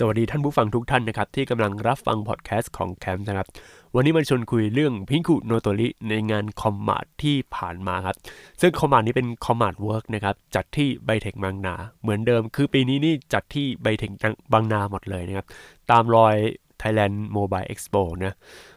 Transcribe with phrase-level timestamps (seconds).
[0.00, 3.46] สวัสดีท่านผู้ฟังทุกท่านนะครับที่กำลังรับฟังพอดแคสต์ของแคมป์นะครับ
[3.94, 8.16] วันนี้มาชวนคุยเรื่องพิงคุโนโตริในงาน Commart ที่ผ่านมาครับ
[8.60, 14.10] ซึ่ง Commart นี้เป็น Commart Work นะครับจัดที่ไบเทคบางนา เหมือนเดิมคือปีนี้นี่จัดที่ไบเทค
[14.52, 15.46] บางนาหมดเลยนะครับ
[15.90, 16.34] ตามรอย
[16.80, 18.34] Thailand Mobile Expo นะ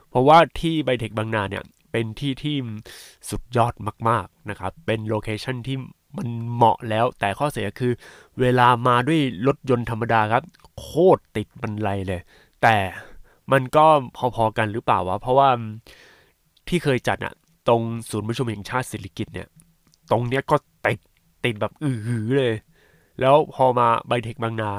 [0.09, 2.55] เพราะว่าที่ไบเทคบางนาเนี่ยเป็นที่ที่
[3.29, 3.73] สุดยอด
[4.09, 5.77] มากๆนะครับเป็น location ที่
[6.17, 7.91] มันเหมาะแล้วแต่ข้อเสียคือ
[8.39, 10.43] เวลามาด้วยรถยนต์ธรรมดาครับ
[10.79, 12.21] โคตรติดบันไลเลย
[12.63, 12.77] แต่
[13.51, 13.85] มันก็
[14.35, 15.49] พอๆกันหรือเปล่าวะ เพราะว่า
[16.67, 17.33] ที่เคยจัดอะ
[17.67, 19.47] ตรงศูนย์ประชุมแห่งชาติศิริกิตเนี่ย
[20.11, 20.99] ตรงเนี้ยก็ติด
[21.45, 22.53] ติดแบบอือหือเลย
[23.19, 24.71] แล้วพอมาไบเทคบางนา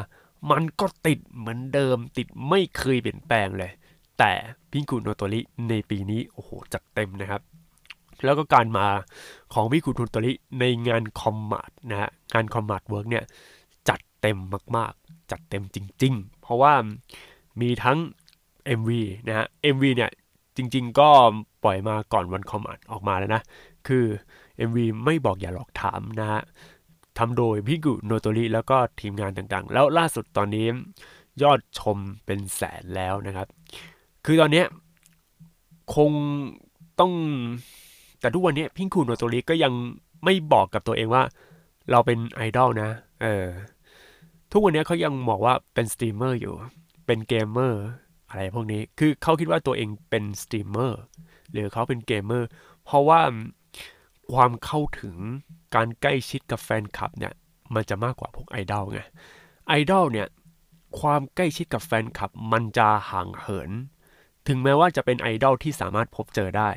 [0.50, 3.72] มันก็ติดเหมือนเดิม ติดไม่เคยเปลี่ยนแปลงเลย
[4.18, 4.32] แต่
[4.70, 7.42] พิงกุโนโตริในปีนี้โอ้โหจัดเต็มนะครับ
[8.24, 8.86] แล้วก็การมา
[9.52, 13.24] ของพิกุโนโตริในงาน Commart นะฮะงาน Commart Work เนี่ย
[13.88, 14.38] จัดเต็ม
[14.76, 14.92] มาก
[15.30, 16.74] จัดเต็มจริง ๆ เพราะว่า
[17.60, 17.98] มีทั้ง
[18.78, 18.90] MV
[19.26, 20.10] นะฮะ MV เนี่ย
[20.56, 21.08] จริง ๆ ก็
[21.64, 23.42] ปล่อยมาก่อนวัน Commart ออกมาแล้วนะ
[23.86, 24.04] คือ
[24.68, 26.42] MV ไม่บอกอย่าหลอกถามนะฮะ
[27.18, 30.66] ทำโดยพิกุโนโตริแล้วก็ทีมงานต่างๆ แล้วล่าสุดตอนนี้
[31.42, 33.46] ยอดชมเป็นแสนแล้วนะครับ
[34.24, 34.64] คือตอนนี้
[35.96, 36.12] คง
[37.00, 37.12] ต้อง
[38.20, 39.72] แต่ทุกวันนี้พิงคูโนโตริก็ยัง
[40.24, 41.22] ไม่บอกกับตัวเองว่า
[41.90, 42.90] เราเป็นไอดอลนะ
[43.22, 43.46] เออ
[44.52, 46.54] ทุกวันนี้เขายังบอกว่าเป็นสตรีมเมอร์อยู่
[47.06, 47.82] เป็นเกมเมอร์
[48.28, 51.00] อะไรพวกนี้ คือเขาคิดว่าตัวเองเป็นสตรีมเมอร์
[51.52, 52.48] หรือเขาเป็นเกมเมอร์
[52.84, 53.20] เพราะว่า
[54.32, 55.16] ความเข้าถึง
[55.74, 57.32] การใกล้ชิดกับแฟนคลับเนี่ย
[57.74, 59.00] มันจะมากกว่าพวกไอดอลไง
[59.68, 60.28] ไอดอลเนี่ย
[61.00, 63.70] ความใกล้ชิดกับแฟนคลับมันจะห่างเหิน
[64.46, 66.70] ถึงแม้ว่าจะเป็นไอดอลที่สามารถพบเจอได้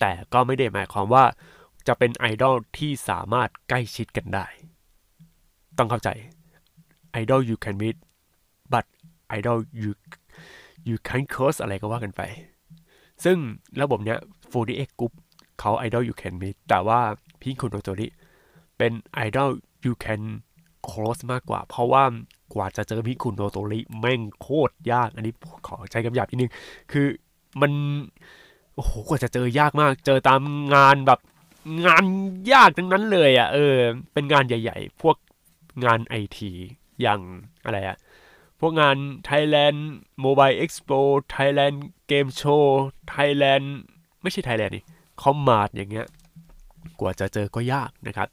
[0.00, 1.24] แต่ก็ไม่ได้หมายความว่า
[1.86, 4.46] จะเป็นไอดอลที่สามารถใกล้ชิดกันได้
[5.78, 6.08] ต้องเข้าใจ
[7.12, 7.96] ไอดอล you can meet
[8.72, 8.84] but
[9.38, 9.90] idol you
[10.88, 12.22] you can cross อะไรก็ว่ากันไป
[13.24, 13.36] ซึ่ง
[13.82, 14.18] ระบบเนี้ย
[14.52, 15.12] 48 group
[15.58, 17.00] เขา idol you can meet แต่ว่า
[17.40, 18.06] พิงคุโนโตริ
[18.78, 18.92] เป็น
[19.26, 19.50] idol
[19.84, 20.22] you can
[20.88, 22.04] cross มากกว่า เพราะว่า
[22.54, 25.32] กว่าจะเจอพิงคุโนโตริแม่งโคตรยาก อันนี้
[25.66, 26.52] ขอใช้คำหยาบนิดนึง
[26.92, 27.06] คือ
[27.60, 27.72] มัน
[28.74, 30.40] โอ้โหกว่าจะเจอยากมาก เจอตาม
[30.74, 31.20] งานแบบ
[31.86, 32.04] งาน
[32.52, 33.76] ยากทั้งนั้นเลยอะ่ะ เออ
[34.12, 35.16] เป็นงานใหญ่ ๆ พวก
[35.84, 36.52] งานไอที
[37.02, 37.20] อย่าง
[37.64, 37.96] อะไรอะ
[38.60, 38.96] พวกงาน
[39.28, 39.78] Thailand
[40.24, 40.98] Mobile Expo
[41.36, 41.76] Thailand
[42.10, 42.64] Game Show
[43.14, 43.66] Thailand
[44.22, 44.84] ไม่ใช่ Thailand นี่
[45.22, 46.06] Commart อย่างเงี้ย
[47.00, 48.28] กว่าจะเจอก็ยากนะครับ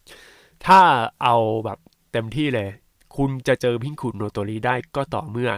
[0.65, 0.81] ถ้า
[1.23, 1.35] เอา
[1.65, 1.79] แบบ
[2.11, 2.69] เต็มที่เลย
[3.15, 5.51] คุณจะเจอพิงคุโนโตริได้ก็ต่อเมื่อ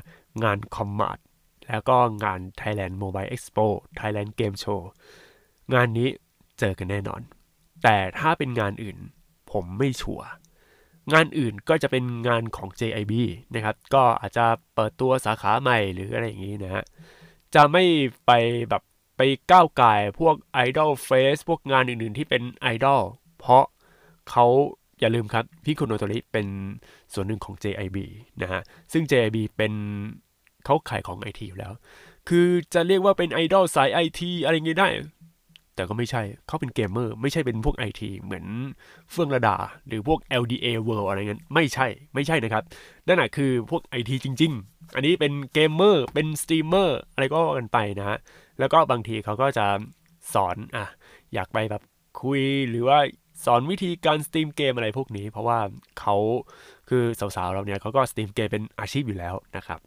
[0.44, 1.20] งาน Commart
[1.70, 3.66] แล้วก็งาน Thailand Mobile Expo
[4.00, 4.82] Thailand Game Show
[5.74, 6.10] งานนี้
[6.60, 7.22] เจอกันแน่นอน
[7.84, 8.98] แต่ถ้าเป็นงานอื่น
[9.52, 10.28] ผมไม่ชัวร์
[11.14, 13.14] งานอื่นก็จะเป็นงานของ JIB
[13.56, 14.46] นะครับ ก็อาจจะ
[14.76, 16.84] เปิดตัวสาขาใหม่หรืออะไรอย่างนี้นะฮะ
[17.56, 17.84] จะไม่
[18.26, 18.32] ไป
[18.70, 18.84] แบบ
[19.18, 20.36] ไปก้าวไก่พวก
[20.68, 23.02] Idol Face พวกงานอื่นๆที่เป็นไอดอล
[23.40, 23.64] เพราะ
[24.30, 24.46] เขา
[25.00, 26.48] อย่าลืมครับ พี่คุณโนโตริเป็น
[27.14, 27.98] ส่วนหนึ่งของ JIB
[28.42, 29.74] นะฮะ ซึ่ง JIB เป็น
[30.66, 31.74] เขาขายของไอทีอยู่แล้ว
[32.30, 34.88] คือจะเรียกว่าเป็นไอดอลสายไอทีอะไรอย่างงี้ได้
[35.76, 38.46] แต่ก็ไม่ใช่เขาเป็นเกมเมอร์ ไม่ใช่เป็นพวกไอทีเหมือน
[39.12, 42.64] เฟื่องระดา หรือพวก LDA World อะไรเงี้ยไม่ใช่ไม่ใช่นะครับ
[43.08, 48.18] นั่นแหะคือพวกไอทีจริง ๆ อันนี้เป็นเกมเมอร์เป็นสตรีมเมอร์อะไรก็ว่ากันไปนะฮะ
[48.60, 49.66] แล้วก็บางทีเขาก็จะ
[50.34, 50.86] สอนอะ
[51.34, 51.82] อยากไปแบบ
[52.22, 53.00] คุยหรือว่า
[53.46, 55.60] สอนวิธีการ stream เกมอะไรพวกนี้ เพราะว่า
[56.00, 56.16] เขา
[56.90, 59.80] คือสาวๆเราเนี่ยเขาก็ stream เกมเป็นอาชีพอยู่แล้วนะครับ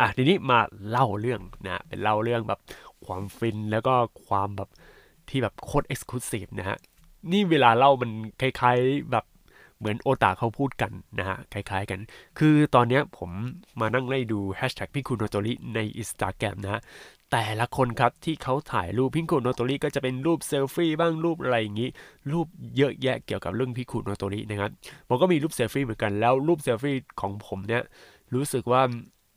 [0.00, 2.60] อะทีนี้มาเล่าเรื่องนะเป็นเล่าเรื่องแบบ
[3.06, 3.94] ความฟินแล้วก็
[4.26, 4.68] ความแบบ
[5.32, 6.78] ที่แบบโคตร exclusive นะฮะ
[7.32, 8.10] นี่เวลาเล่ามัน
[8.40, 9.24] คล้ายๆแบบ
[9.78, 12.00] เหมือนโอตะเขาพูดกันนะฮะ คล้ายๆกัน
[12.38, 13.30] คือตอนนี้ผม
[13.80, 16.80] มานั่งไล่ดูแฮชแท็กพิงคุโนโตริในอินสตาแกรมนะฮะ
[17.32, 21.88] แต่ละคนครับที่เขาถ่ายรูปพิงคุโนโตริก็จะเป็นรูปเซลฟี่บ้างรูปอะไรอย่างนี้
[22.32, 24.70] รูปเยอะแยะเกี่ยวกับเรื่องพิงคุโนโตรินะครับ
[25.08, 27.82] ผมก็มีรูปเซลฟี่เหมือนกันแล้วรูปเซลฟี่ของผมเนี่ย
[28.34, 28.82] รู้สึกว่า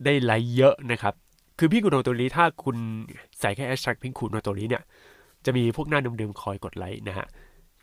[0.05, 1.13] ได้ไลค์เยอะนะครับ
[1.59, 2.77] คือพิงคุโนโตริถ้าคุณ
[3.39, 4.83] ใส่แค่แฮชแท็กพิงคุโนโตริเนี่ย
[5.45, 7.27] จะมีพวกหน้าเดิมๆคอยกดไลค์นะฮะ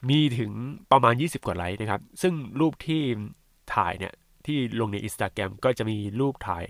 [0.08, 0.52] มีถึง
[0.92, 3.02] ประมาณ 20 กว่าไลค์นะครับ ซึ่งรูปที่
[3.74, 4.14] ถ่ายเนี่ย
[4.46, 6.64] ที่ลงใน Instagram ก็จะมีรูปถ่าย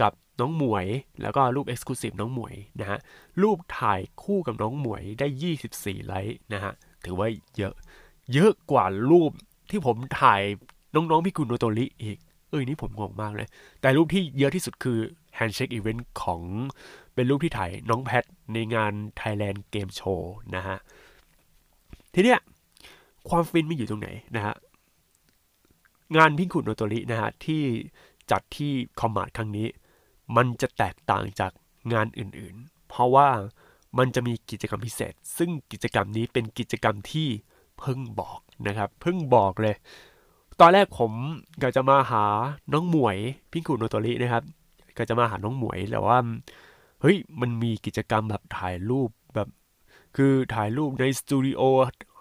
[0.00, 0.86] กับน้องหมวย
[1.22, 2.98] แล้วก็รูป Exclusive น้องหมวยนะฮะ
[3.42, 5.26] รูปถ่ายคู่กับน้องหมวยได้
[5.66, 6.72] 24 ไลค์นะฮะ
[7.04, 7.74] ถือว่าเยอะ
[8.32, 9.30] เยอะกว่ารูป
[9.70, 10.42] ที่ผมถ่าย
[10.94, 12.18] น้องๆพี่คุณโนโตริอีก
[12.50, 13.48] เอ้ยนี่ผมงงมากเลย
[13.80, 14.98] แต่รูปที่เยอะที่สุดคือ
[15.38, 16.42] Handshake Event ของ
[17.16, 20.20] เป็นรูปที่ถ่ายน้องแพทในงาน Thailand Game Show
[20.56, 20.76] นะฮะ
[22.14, 22.40] ทีเนี้ย
[23.28, 24.54] ความฟินมันอยู่ตรงไหนนะฮะ
[26.16, 27.62] งานพิงคุโนโตรินะฮะ ที่
[28.30, 29.66] จัดที่คอมมาดครั้งนี้
[30.36, 31.52] มันจะแตกต่างจาก
[31.92, 33.28] งานอื่นๆ เพราะว่า
[33.98, 37.28] มันจะมีกิจกรรมพิเศษ ซึ่งกิจกรรมนี้เป็นกิจกรรมที่
[37.78, 39.76] เพิ่งบอกนะครับ เพิ่งบอกเลย
[40.60, 41.12] ตอนแรกผม
[41.62, 42.24] ก็จะมาหา
[42.72, 43.16] น้องหมวย
[43.52, 44.44] พิงคูโนโตรินะครับ
[44.98, 46.18] ก็จะมาหาน้องหมวยแต่ว่า
[47.00, 49.48] เฮ้ยมันมีกิจกรรมแบบถ่ายรูปแบบ
[50.16, 51.60] คือถ่ายรูปในสตูดิโอ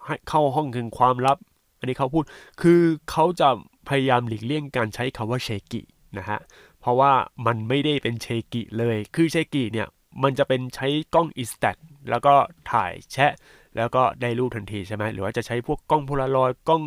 [0.05, 1.37] ให้เข้าห้องแห่งความลับ
[1.79, 2.23] อันนี้เขาพูด
[2.61, 2.81] คือ
[3.11, 3.49] เขาจะ
[3.89, 5.81] พยายามหลีกเลี่ยงการใช้คำว่าเชกิ
[6.17, 6.39] นะฮะ
[6.79, 7.13] เพราะว่า
[7.45, 9.87] มันไม่ได้เป็นเชกิเลย คือเชกิเนี่ย
[10.23, 11.77] มันจะเป็นใช้กล้องอิสแตท
[12.09, 12.33] แล้วก็
[12.71, 13.33] ถ่ายแชะ
[13.77, 16.83] แล้วก็ได้รูปทันทีใช่ไหมหรือว่าจะใช้พวกกล้องโพลารอยด์กล้อง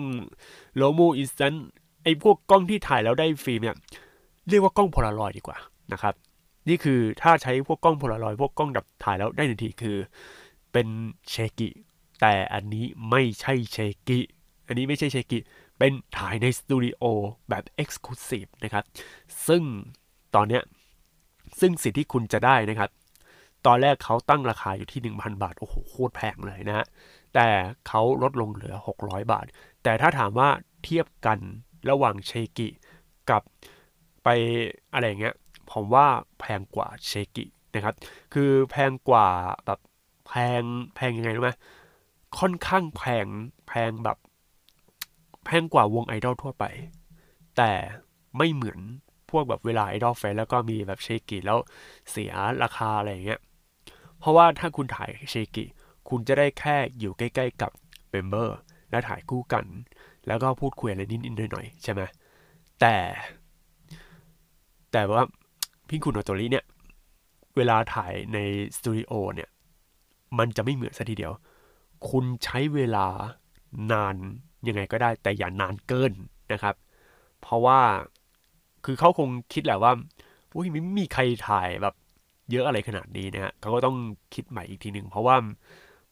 [0.77, 1.55] โลโม instant
[2.05, 3.77] ไอ้พวกกล้องที่ถ่ายแล้วได้ฟิล์มเนี่ย
[4.49, 5.57] เรียกว่ากล้องโพลารอยด์ดีกว่า
[5.93, 6.15] นะครับ
[6.69, 9.97] นี่คือถ้าใช้พวกกล้องโพลารอยด์พวกกล้องแบบถ่ายแล้วได้ทันทีคือ
[10.73, 10.89] เป็น
[11.29, 11.69] เชกิ
[12.21, 13.79] แต่อันนี้ไม่ใช่เช
[14.09, 14.19] กิ
[14.67, 15.39] อันนี้ไม่ใช่เชกิ
[15.79, 17.03] เป็นถ่ายในสตูดิโอ
[17.49, 18.85] แบบ exclusive นะครับ
[19.47, 19.63] ซึ่ง
[20.35, 20.63] ตอนเนี้ย
[21.61, 22.91] ซึ่งสิ่งที่คุณจะได้นะครับ
[23.67, 26.87] ตอนแรกเขาตั้งราคาอยู่ที่ 1,000 บาท โอ้โห โคตรแพงเลยนะฮะ
[27.35, 27.49] แต่
[27.89, 29.47] เขาลดลงเหลือ 600 บาท
[29.83, 30.49] แต่ถ้าถามว่า
[30.85, 31.39] เทียบกัน
[31.91, 32.69] ระหว่างเชกิ
[33.31, 33.43] กับ
[34.25, 34.29] ไป
[34.95, 35.35] อะไรเงี้ย
[35.73, 36.07] ผมว่า
[36.41, 37.45] แพงกว่าเชกิ
[37.75, 37.95] นะครับ
[38.35, 39.29] คือแพงกว่า
[39.67, 39.79] แบบ
[40.27, 40.63] แพง
[40.95, 41.53] แพงยังไงรู้ไหม
[42.39, 43.27] ค่อนข้างแพง
[43.69, 44.19] แพงแบบ
[45.45, 46.65] แพงกว่าวงไอดอลทั่วไป
[47.57, 47.73] แต่
[48.39, 48.79] ไม่เหมือน
[49.31, 51.59] พวกแบบเวลาไอดอล fest แล้วก็มีแบบเชกิแล้ว
[52.11, 52.33] เสีย
[52.63, 53.41] ราคาอะไรอย่างเงี้ย
[54.19, 55.65] เพราะว่าถ้าคุณถ่ายเชกิ
[56.09, 57.71] คุณจะได้แค่อยู่ใกล้ๆกับ
[58.11, 58.57] member
[58.91, 59.65] และถ่ายคู่กัน
[60.27, 62.03] แล้วก็พูดคุยอะไรนิดๆหน่อยๆใช่ไหม
[62.81, 62.97] แต่
[64.93, 65.23] แต่ว่า
[65.89, 66.65] พิงคุโนโตริเนี่ย
[67.57, 68.39] เวลาถ่ายใน
[68.77, 69.49] สตูดิโอเนี่ย
[70.39, 71.33] มันจะไม่เหมือนซะทีเดียว
[72.11, 73.07] คุณใช้เวลา
[73.93, 74.17] นาน
[74.69, 76.13] ยังไงก็ได้ แต่อย่านานเกิน
[76.53, 76.75] นะครับ
[77.41, 77.81] เพราะว่า
[78.85, 79.93] คือเขาคงคิดแหละว่า
[80.55, 81.95] อุ้ยไม่มีใครถ่ายแบบ
[82.51, 83.97] เยอะอะไรขนาดนี้นะฮะเขาก็ต้อง
[84.35, 85.37] คิดใหม่อีกทีหนึ่งเพราะว่า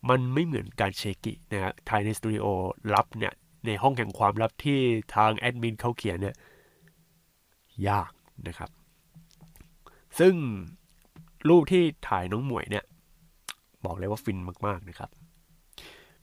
[0.08, 2.46] มันไม่เหมือนการเชกินะฮะถ่ายในสตูดิโอ
[2.94, 3.34] ลับเนี่ย
[3.67, 4.78] ในห้องแห่งความลับที่
[5.14, 6.37] ทางแอดมินเขาเขียนเนี่ย
[7.88, 8.11] ยาก
[8.49, 8.70] นะครับ
[10.18, 10.34] ซึ่ง
[11.48, 12.84] รูปที่ถ่ายน้องหมวยเนี่ย
[13.84, 15.10] บอกเลยว่าฟินมากๆนะครับ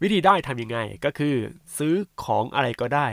[0.02, 1.36] วิธีได้ทำยังไงก็คือ
[1.78, 1.94] ซื้อ
[2.24, 3.08] ของอะไรก็ได้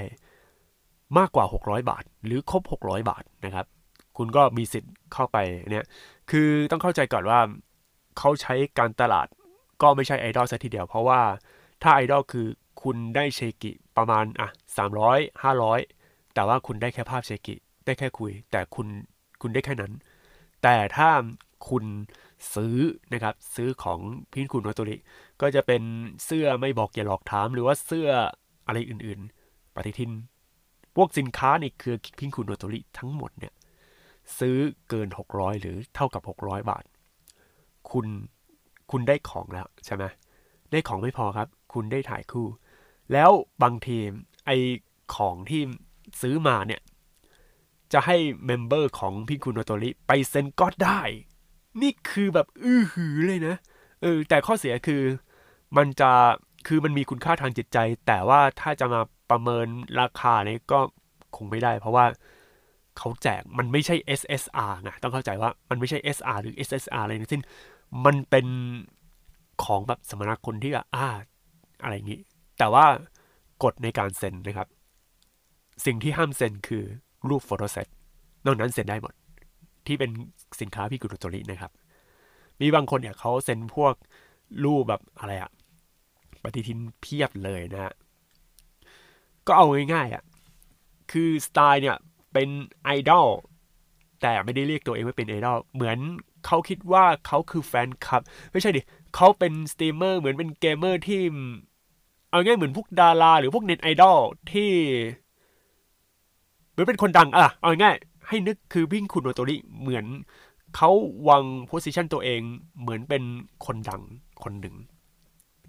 [1.19, 3.67] มากกว่า 600 บาท หรือครบ 600 บาทนะครับ
[4.17, 5.37] คุณก็มีสิทธิ์เข้าไป
[5.71, 5.87] เนี่ย
[6.31, 7.41] คือต้องเข้าใจก่อนว่า
[8.19, 9.27] เขาใช้การตลาด
[9.83, 11.21] ก็ไม่ใช่ไอดอลซะทีเดียว เพราะว่า
[11.83, 12.47] ถ้าไอดอลคือ
[12.83, 14.49] คุณได้เชกิประมาณอะ
[15.01, 17.55] 300 500 แต่ว่าคุณได้แค่ภาพเชกิ
[17.85, 18.87] ได้แค่คุย แต่คุณ
[19.43, 19.93] คุณได้แค่นั้น
[20.63, 21.11] แต่ถ้า
[21.69, 21.85] คุณ
[22.55, 22.77] ซื้อ
[23.13, 24.01] นะครับซื้อของ
[24.33, 24.97] พินคุณโนโตริ
[25.41, 25.83] ก็จะเป็น
[26.25, 28.09] เสื้อไม่บอกอย่าหลอกถาม หรือว่าเสื้อ
[28.67, 30.11] อะไรอื่นๆ ปฏิทิน
[30.97, 33.53] พวกสินค้าในเครือพิงคูโนโตริทั้งหมดเนี่ย
[34.39, 34.57] ซื้อ
[34.89, 36.85] เกิน 600 หรือเท่ากับ 600 บาท
[37.91, 38.07] คุณ
[38.91, 40.05] คุณได้ของแล้วใช่ไหม
[40.71, 42.47] ได้ของไม่พอครับ คุณได้ถ่ายคู่
[43.13, 43.31] แล้ว
[43.63, 43.99] บางที
[44.47, 44.51] ไอ
[45.17, 45.63] ของที่
[46.21, 46.81] ซื้อมาเนี่ย
[47.93, 48.17] จะให้
[48.47, 51.01] เมมเบอร์ของพิคุณโนโตริไปเซ็นก็ได้
[51.83, 53.57] นี่คือแบบอื้อหือเลยนะ
[54.03, 55.03] เออแต่ข้อเสียคือ
[55.77, 56.11] มันจะ
[56.67, 59.01] คือมันมีคุณค่าทางจิตใจ แต่ว่าถ้าจะมา
[59.31, 59.67] ประเมิน
[60.01, 60.81] ราคาเนี่ยก็
[61.37, 62.05] คงไม่ได้ เพราะว่า
[62.99, 67.43] เขาแจกมันไม่ใช่ SSR ไงต้องเข้าใจว่ามันไม่ใช่ SR หรือ SSR อะไรทั้งสิ้น
[68.05, 68.47] มันเป็น
[69.65, 71.07] ของแบบสมณคนที่อ่า
[71.83, 72.21] อะไรอย่างนี้
[72.59, 72.85] แต่ว่า
[73.63, 74.69] กฎในการเซ็นนะครับ
[75.85, 76.85] สิ่งที่ห้ามเซ็นคือ
[77.29, 77.87] รูปโฟโตเซต
[78.45, 79.15] นอกนั้นเซ็นได้หมด
[79.87, 80.11] ที่เป็น
[80.61, 81.73] สินค้าพี่กุลตรินะครับ
[82.61, 83.95] มีบางคนเนี่ยเขาเซ็นพวก
[84.65, 85.51] รูปแบบอะไรอะ
[86.43, 87.93] ปฏิทินเพียบเลยนะฮะ
[89.47, 90.23] ก็เอาง่ายๆอะ
[91.11, 91.97] คือสไตล์เนี่ย
[92.33, 92.49] เป็น
[92.85, 93.27] ไอดอล
[94.21, 95.99] แต่ไม่ได้เรียกตัวเองว่าเป็นไอดอลเหมือน
[96.47, 98.23] เขาคิดว่าเขาคือแฟนคลับ
[98.53, 98.81] ไม่ใช่ดิ
[99.15, 101.23] เขาเป็นสตรีมเมอร์เหมือนเป็นเกมเมอร์ที่
[102.31, 104.19] เอาง่ายเหมือนพวกดารา หรือพวกเน็ตไอดอล
[104.53, 104.71] ที่
[105.30, 107.97] เมือนเป็นคนดังอะเอาง่าย
[108.29, 110.07] ให้นึกคือพิงคุโนโตริเหมือน
[110.77, 110.91] เขา
[111.29, 112.41] วาง position ตัวเอง
[112.81, 113.23] เหมือนเป็น
[113.67, 114.03] คนดัง
[114.43, 114.77] คนหนึ่ง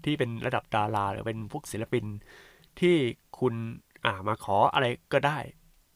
[0.04, 2.04] ที่เป็นระดับดาราหรือเป็นพวกศิลปิน
[2.80, 2.96] ที่
[3.38, 3.54] คุณ
[4.04, 5.38] อ่ามาขออะไรก็ได้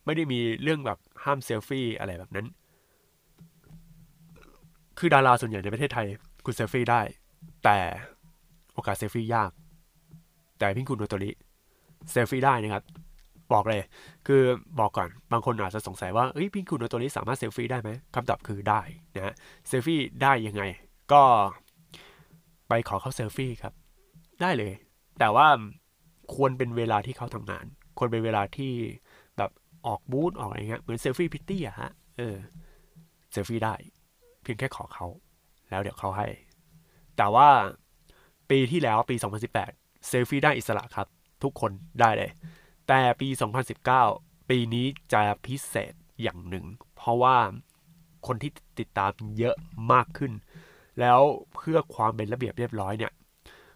[0.05, 2.47] ไม่ได้มีเรื่องแบบห้ามเซลฟี่อะไรแบบนั้น
[4.99, 6.07] คือดาราส่วนใหญ่ในประเทศไทย
[6.45, 7.01] คุณเซลฟี่ได้
[7.65, 7.79] แต่
[8.73, 9.51] โอกาสเซลฟี่ยาก
[10.59, 11.31] แต่พิงคุโนโตริ
[12.11, 12.85] เซลฟี่ได้นะครับ
[13.53, 13.83] บอกเลย
[14.27, 14.43] คือ
[14.79, 18.81] บอกก่อนบางคนอาจจะสงสัยว่าเอ้ยพิงคุโนโตริสามารถเซลฟี่ได้ไหมคำตอบคือได้
[19.17, 19.35] นะ
[19.69, 20.63] เซลฟี่ได้ยังไง
[21.13, 21.23] ก็
[22.69, 23.73] ไปขอเขาเซลฟี่ครับ
[24.43, 24.73] ได้เลย
[25.19, 25.47] แต่ว่า
[26.35, 27.65] ควรเป็นเวลาที่เขาทำงาน
[27.99, 28.73] ควรเป็นเวลาที่
[29.37, 29.51] แบบ
[29.87, 32.37] ออกบูธออกอะไรเงี้ยเหมือนเซลฟี่พริตตี้อะฮะเออ
[33.33, 33.75] เซลฟี่ได้
[34.43, 35.07] เพียงแค่ขอเขา
[35.71, 36.29] แล้วเดี๋ยวเขาให้
[37.17, 37.49] แต่ว่า
[38.51, 39.17] ปีที่แล้วปี
[39.61, 41.07] 2018 เซลฟี่ได้อิสระครับ
[41.43, 42.31] ทุกคนได้เลย
[42.89, 43.29] แต่ปี
[43.89, 46.65] 2019 ปีนี้จะพิเศษอย่างหนึ่ง
[46.97, 47.37] เพราะว่า
[48.27, 49.57] คนที่ติดตามเยอะ
[49.93, 50.33] มากขึ้น
[51.01, 51.21] แล้ว
[51.55, 53.13] เพื่อความเป็นระเบียบเรียบร้อยเนี่ย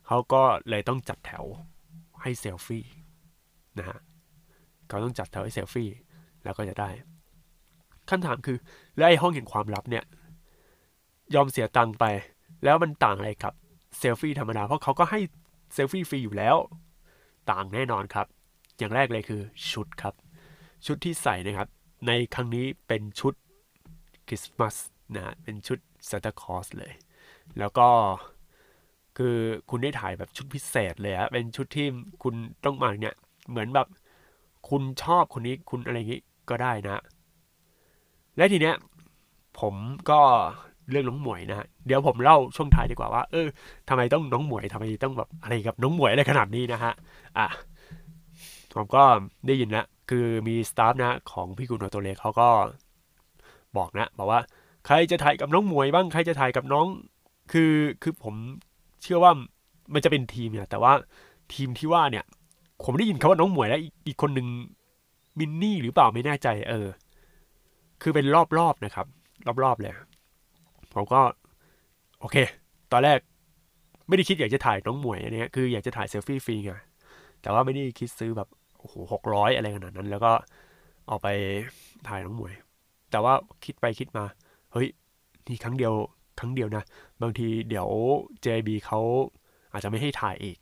[0.07, 1.45] เขาก็เลยต้องจัดแถว
[2.23, 2.85] ให้เซลฟี่
[3.79, 3.99] นะฮะ
[4.89, 5.89] เขาต้องจัดแถวให้เซลฟี่
[6.45, 6.91] แล้วก็จะได้
[8.11, 8.57] คำถามคือ
[8.97, 10.05] แล้วไอ้ห้องแห่งความลับเนี่ย
[11.35, 12.05] ยอมเสียตังค์ไป
[12.65, 13.55] แล้วมันต่างอะไรครับ
[13.99, 15.21] เซลฟี่ธรรมดาเพราะเขาก็ให้
[15.75, 16.57] เซลฟี่ฟรีอยู่แล้ว
[17.51, 18.27] ต่างแน่นอนครับ
[18.81, 20.15] อย่างแรกเลยคือชุดครับ
[20.87, 21.69] ชุดที่ใส่นะครับ
[22.07, 23.35] ในครั้งนี้เป็นชุด
[24.29, 24.77] คริสต์มาส
[25.15, 26.93] นะเป็นชุดซานตาคลอสเลย
[27.59, 27.89] แล้วก็
[29.17, 29.37] คือ
[29.71, 31.87] คุณได้ถ่ายแบบชุดพิเศษเลยอะเป็นชุดที่
[32.23, 32.35] คุณ
[32.65, 33.17] ต้องมาเนี่ย
[33.51, 33.87] เหมือนแบบ
[34.69, 37.03] คุณชอบคนนี้คุณอะไรอย่างนี้ก็ได้นะ
[38.37, 38.77] และทีเนี้ย
[39.61, 39.75] ผม
[40.11, 40.21] ก็
[40.91, 43.47] เรื่องน้องหมวยนะฮะเดี๋ยวผมเล่าช่วงท้ายดีกว่าว่า เออ
[43.89, 46.93] ทำไมต้องน้องหมวยทำไมต้องแบบอะไรกับน้องหมวยอะไรขนาดนี้นะฮะ
[47.39, 47.47] อะ
[48.75, 49.05] ผมก็
[49.47, 52.49] ได้ยินนะคือมีสตาฟนะของพี่กุณโอโตเล็กเขาก็
[53.77, 54.41] บอกนะบอกว่า
[54.87, 56.87] ใครจะถ่ายกับน้องมวยบ้างใครจะถ่ายกับน้อง
[57.53, 57.73] คือ
[58.03, 58.35] คือผม
[59.03, 59.33] เชื่อว่า
[59.95, 60.93] มันจะเป็นทีมเนี่ย แต่ว่า
[61.55, 62.25] ทีมที่ว่าเนี่ย
[62.85, 64.47] ผมได้ยินคาว่าน้องมวยแล้วอีกคนหนึ่ง
[65.39, 66.89] มินนี่หรือเปล่าไม่แน่ใจ เออ
[68.03, 68.27] คือเป็น
[68.59, 69.07] รอบๆนะครับ
[69.63, 69.95] รอบๆเลย
[70.95, 71.21] ผมก็
[72.21, 72.37] โอเค
[72.93, 73.19] ตอนแรก
[74.09, 76.73] ไม่ได้คิดอยากจะถ่ายน้องมวยอันนี้คืออยากจะถ่ายเซลฟี่ฟรีไง
[77.43, 78.49] แต่ว่าไม่ได้คิดซื้อแบบ
[78.81, 80.33] โอ้โหหกร้อยอะไรขนาดนั้น แล้วก็
[81.09, 81.29] เอาไป
[82.09, 82.55] ถ่ายน้องหมวย
[83.11, 83.35] แต่ว่า
[83.65, 84.25] คิดไปคิดมา
[84.73, 84.89] เฮ้ย
[85.47, 85.93] นี่ครั้งเดียว
[86.39, 86.85] ครั้งเดียวนะ
[87.23, 87.89] บางทีเดี๋ยว
[88.45, 89.01] JB เขา
[89.73, 90.59] อาจจะไม่ให้ถ่ายอีก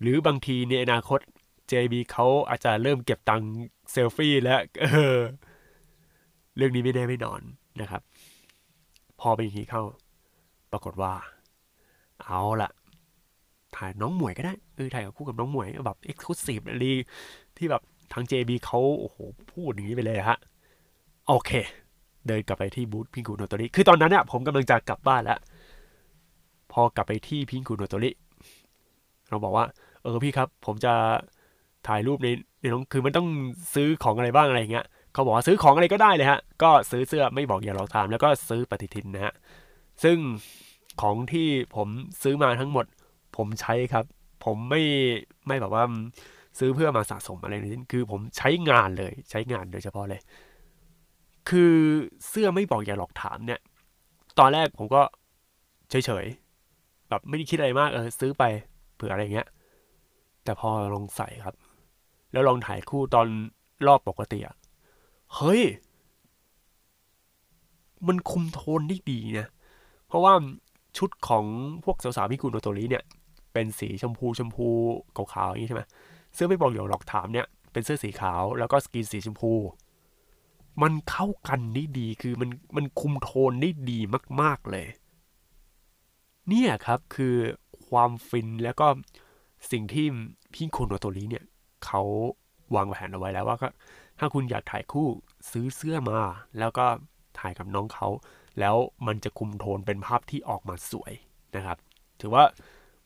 [0.00, 1.20] หรือบางทีในอนาคต
[1.72, 3.50] JB เขาอาจจะเริ่มเก็บตังค์
[3.92, 5.18] เซลฟี่แล้วเออ
[6.56, 7.40] เรื่องนี้ไม่แน่ไม่นอน
[7.80, 8.02] นะครับ
[9.20, 9.82] พอเป็นอย่างนี้เข้า
[10.72, 11.12] ปรากฏว่า
[12.24, 12.70] เอาละ
[13.76, 16.84] ถ่ายน้องหมวยก็ได้ เออ ถ่ายกับคู่กับน้องหมวยแบบเอ็กซ์คลูซีฟอะไร
[17.56, 19.16] ที่แบบทาง JB เขาโอ้โห
[19.52, 20.38] พูดอย่างนี้ไปเลยฮะ
[21.28, 21.50] โอเค
[22.26, 25.38] เดินกลับไปที่บูธพิงคูโนโตริคือตอนนั้นเนี่ยผมกำลังจะกลับบ้านแล้ว
[26.72, 28.10] พอกลับไปที่พิงคูโนโตริ
[29.28, 29.64] เราบอกว่า
[30.02, 30.92] เออพี่ครับ ผมจะ
[31.88, 32.28] ถ่ายรูปใน
[32.60, 33.28] ในน้องคือมันต้อง
[33.74, 39.34] ซื้อของอะไรบ้างอะไรเงี้ยเขาบอกว่าซื้อของอะไรก็ได้เลยฮะ ก็ซื้อเสื้อไม่บอกอย่าหลอกถาม แล้วก็ซื้อปฏิทินนะฮะ
[40.02, 40.16] ซึ่ง
[41.02, 41.88] ของที่ผม
[42.22, 42.86] ซื้อมาทั้งหมด
[43.36, 44.04] ผมใช้ครับ
[44.44, 44.82] ผมไม่
[45.46, 45.84] ไม่แบบว่า
[46.58, 50.20] ซื้อเพื่อมาสะสมอะไรนี่คือผมใช้งานเลยใช้งานโดยเฉพาะเลย
[51.48, 51.74] คือ
[52.28, 53.60] เสื้อไม่บอกอย่าหลอกถามเนี่ย
[54.38, 55.02] ตอนแรกผมก็
[55.90, 58.44] เฉยๆแบบไม่ได้คิดอะไรมากเออซื้อไป
[58.94, 59.48] เผื่ออะไรเงี้ย
[60.44, 61.54] แต่พอลองใส่ครับ
[62.32, 63.26] แล้วลองถ่ายคู่ตอน
[63.86, 64.56] รอบปกติอะ
[65.36, 65.62] เฮ้ย
[68.06, 69.46] มันคุมโทนได้ดีนะ
[70.06, 70.32] เพราะว่า
[70.98, 71.44] ชุดของ
[71.84, 73.04] พวกสาวๆมิกุโนโตริเนี่ย
[73.52, 74.68] เป็นสีชมพูชมพู
[75.16, 75.82] ขาวๆอย่างนี้ใช่ไหม
[76.34, 79.52] เสื้อไม่บอกเดี๋ยวหลอกถามเนี่ยเป็นเสื้อสีขาวแล้วก็สกินสีชมพู
[80.82, 83.98] มันเข้ากันได้ดีคือมันมันคุมโทนได้ดี
[84.40, 84.86] มาก ๆเลย
[86.48, 87.36] เนี่ยครับคือ
[87.88, 88.86] ความฟินแล้วก็
[89.70, 90.06] สิ่งที่
[90.54, 91.44] พี่โคโนโตริเนี่ย
[91.84, 92.02] เขา
[92.74, 93.68] วางแผนเอาไว้แล้วว่าก็
[94.18, 95.08] ถ้าคุณอยากถ่ายคู่
[95.50, 96.20] ซื้อเสื้อมา
[96.58, 96.86] แล้วก็
[97.38, 98.08] ถ่ายกับน้องเขา
[98.60, 98.76] แล้ว
[99.06, 101.12] มันจะคุมโทนเป็นภาพที่ออกมาสวย
[101.56, 101.78] นะครับ
[102.20, 102.44] ถือว่า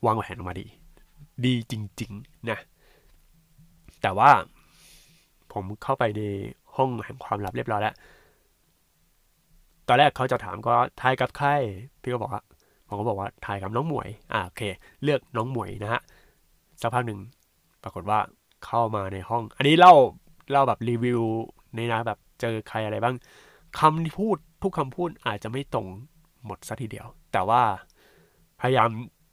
[0.07, 0.67] วางแผนออกมาดี
[1.45, 2.59] ดีจริง ๆ นะ
[4.03, 4.31] แต่ว่า
[5.53, 6.23] ผมเข้าไปใน
[6.77, 7.95] ห้องแห่งความลับเรียบร้อยแล้ว
[9.89, 11.49] ตอนแรกเขาจะถามก็ถ่ายกับใคร
[12.03, 12.43] พี่ก็บอกว่า
[12.89, 14.63] ผมก็บอกว่าถ่ายกับน้องหมวย อ่าโอเค
[15.03, 16.01] เลือกน้องหมวยนะฮะ
[16.81, 17.21] สักพักหนึ่ง
[17.83, 18.19] ปรากฏว่า
[18.65, 19.95] เข้ามาในห้อง อันนี้เล่า
[20.51, 21.21] เล่าแบบรีวิว
[21.75, 23.15] ในนะแบบเจอใครอะไรบ้าง
[23.79, 25.87] คำที่พูดทุกคำพูดอาจจะไม่ตรง
[26.45, 27.63] หมดสัทีเดียว แต่ว่า
[28.61, 28.89] พยายาม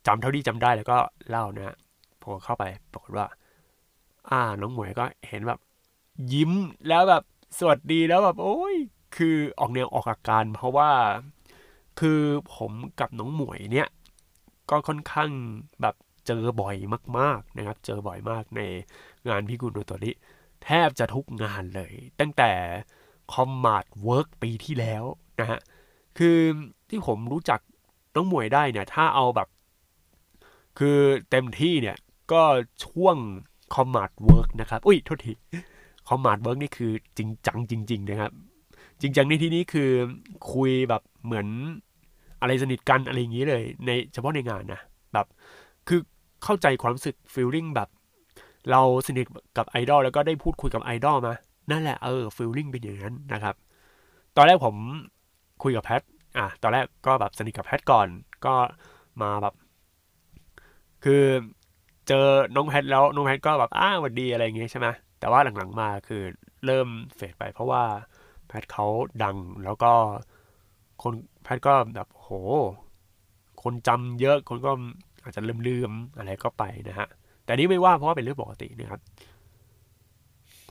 [0.08, 0.98] จำเท่าที่จำได้แล้วก็
[1.30, 1.76] เล่านะ
[2.22, 3.28] พอเข้าไปปรากฏว่า
[4.30, 5.60] อ่า น้องหมวยก็เห็นแบบ
[6.34, 6.52] ยิ้ม
[6.88, 7.24] แล้วแบบ
[7.60, 8.76] สวัสดีแล้วแบบโอ้ย
[9.16, 10.90] คือออกแนวออกอาการ เพราะว่า
[12.00, 12.22] คือ
[12.56, 13.88] ผมกับน้องหมวยเนี่ย
[14.70, 15.30] ก็ค่อนข้าง
[15.82, 15.96] แบบ
[16.28, 16.76] เจอบ่อย
[17.18, 18.62] มาก ๆนะครับ เจอบ่อยมากใน
[19.28, 20.14] งานพิงคุโนโตรินี้
[20.64, 22.52] แทบจะทุกงานเลย ตั้งแต่
[23.34, 25.04] Commart Work ปีที่แล้ว
[25.40, 25.60] นะฮะ
[26.18, 26.38] คือ
[26.90, 27.60] ที่ผมรู้จัก
[28.16, 29.48] น้องหมวยได้เนี่ย ถ้าเอาแบบ
[30.84, 31.98] คือเต็มที่เนี่ย
[32.32, 32.42] ก็
[32.86, 33.16] ช่วง
[33.76, 35.34] Commart Work นะครับ อุ้ยโทษที
[36.08, 38.32] Commart Work นี่คือจริงจังจริง ๆ นะครับ
[39.02, 39.90] จริงจังในที่นี้คือ
[40.54, 41.48] คุยแบบเหมือน
[42.42, 44.82] อะไรสนิทกันอะไรอย่างนี้เลย ในเฉพาะในงานนะ
[45.14, 45.26] แบบ
[45.88, 46.00] คือ
[46.44, 47.90] เข้าใจความรู้สึก feeling แบบ
[48.72, 49.26] เราสนิท
[49.58, 51.34] กับไอดอลแล้วก็ได้พูดคุยกับไอดอลมา
[51.72, 53.56] นั่นแหละเออ feeling เป็นอย่างนั้นนะครับ
[54.36, 54.76] ตอนแรกผม
[55.64, 56.02] คุยกับแพท
[56.38, 58.08] อะตอนแรกก็แบบสนิทกับแพทก่อน
[58.46, 58.56] ก็
[59.22, 59.56] มาแบบ
[61.04, 61.24] คือ
[62.08, 64.88] เจอน้องแพทแล้วน้องแพทก็แบบอ้าวหวัดดีอะไรอย่างเงี้ยใช่ไหม
[65.20, 66.22] แต่ว่าหลังๆมาคือ
[66.66, 67.84] เริ่มเฟดไปเพราะว่า
[68.48, 68.86] แพทเขา
[69.24, 69.92] ดังแล้วก็
[71.04, 72.30] คนแพทก็แบบโห
[73.64, 74.72] คนจำเยอะคนก็
[75.24, 77.08] อาจจะลืมๆอะไรก็ไปนะฮะ
[77.46, 79.02] แต่นี้ไม่ว่าเพราะว่าเป็นเรื่องปกตินะครับ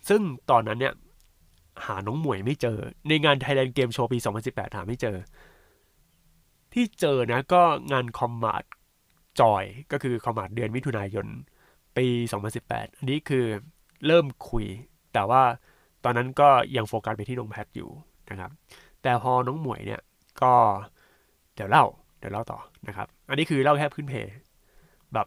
[0.09, 0.21] ซึ่ง
[0.51, 0.95] ตอนนั้นเนี่ย
[1.87, 5.17] หาน้องหมวยไม่เจอ ในงาน Thailand Game Show ปี 2018 หาไม่เจอ
[6.73, 8.65] ที่เจอนะก็งานคอมมาด
[9.41, 11.27] จอยก็คือคอมมาดเดือนมิถุนายน
[11.97, 12.07] ปี
[12.53, 13.45] 2018 อันนี้คือ
[14.07, 14.67] เริ่มคุย
[15.13, 15.43] แต่ว่า
[16.05, 17.91] ตอนนั้นก็ยังโฟกัสไปที่น้องแพทอยู่
[18.31, 18.51] นะครับ
[19.03, 20.01] แต่พอน้องหมวยเนี่ย
[20.43, 20.53] ก็
[21.55, 21.85] เดี๋ยวเล่า
[22.19, 24.15] เดี๋ยวเล่าต่อนะครับ อันนี้คือเล่าแค่พื้นเพ
[25.15, 25.27] แบบ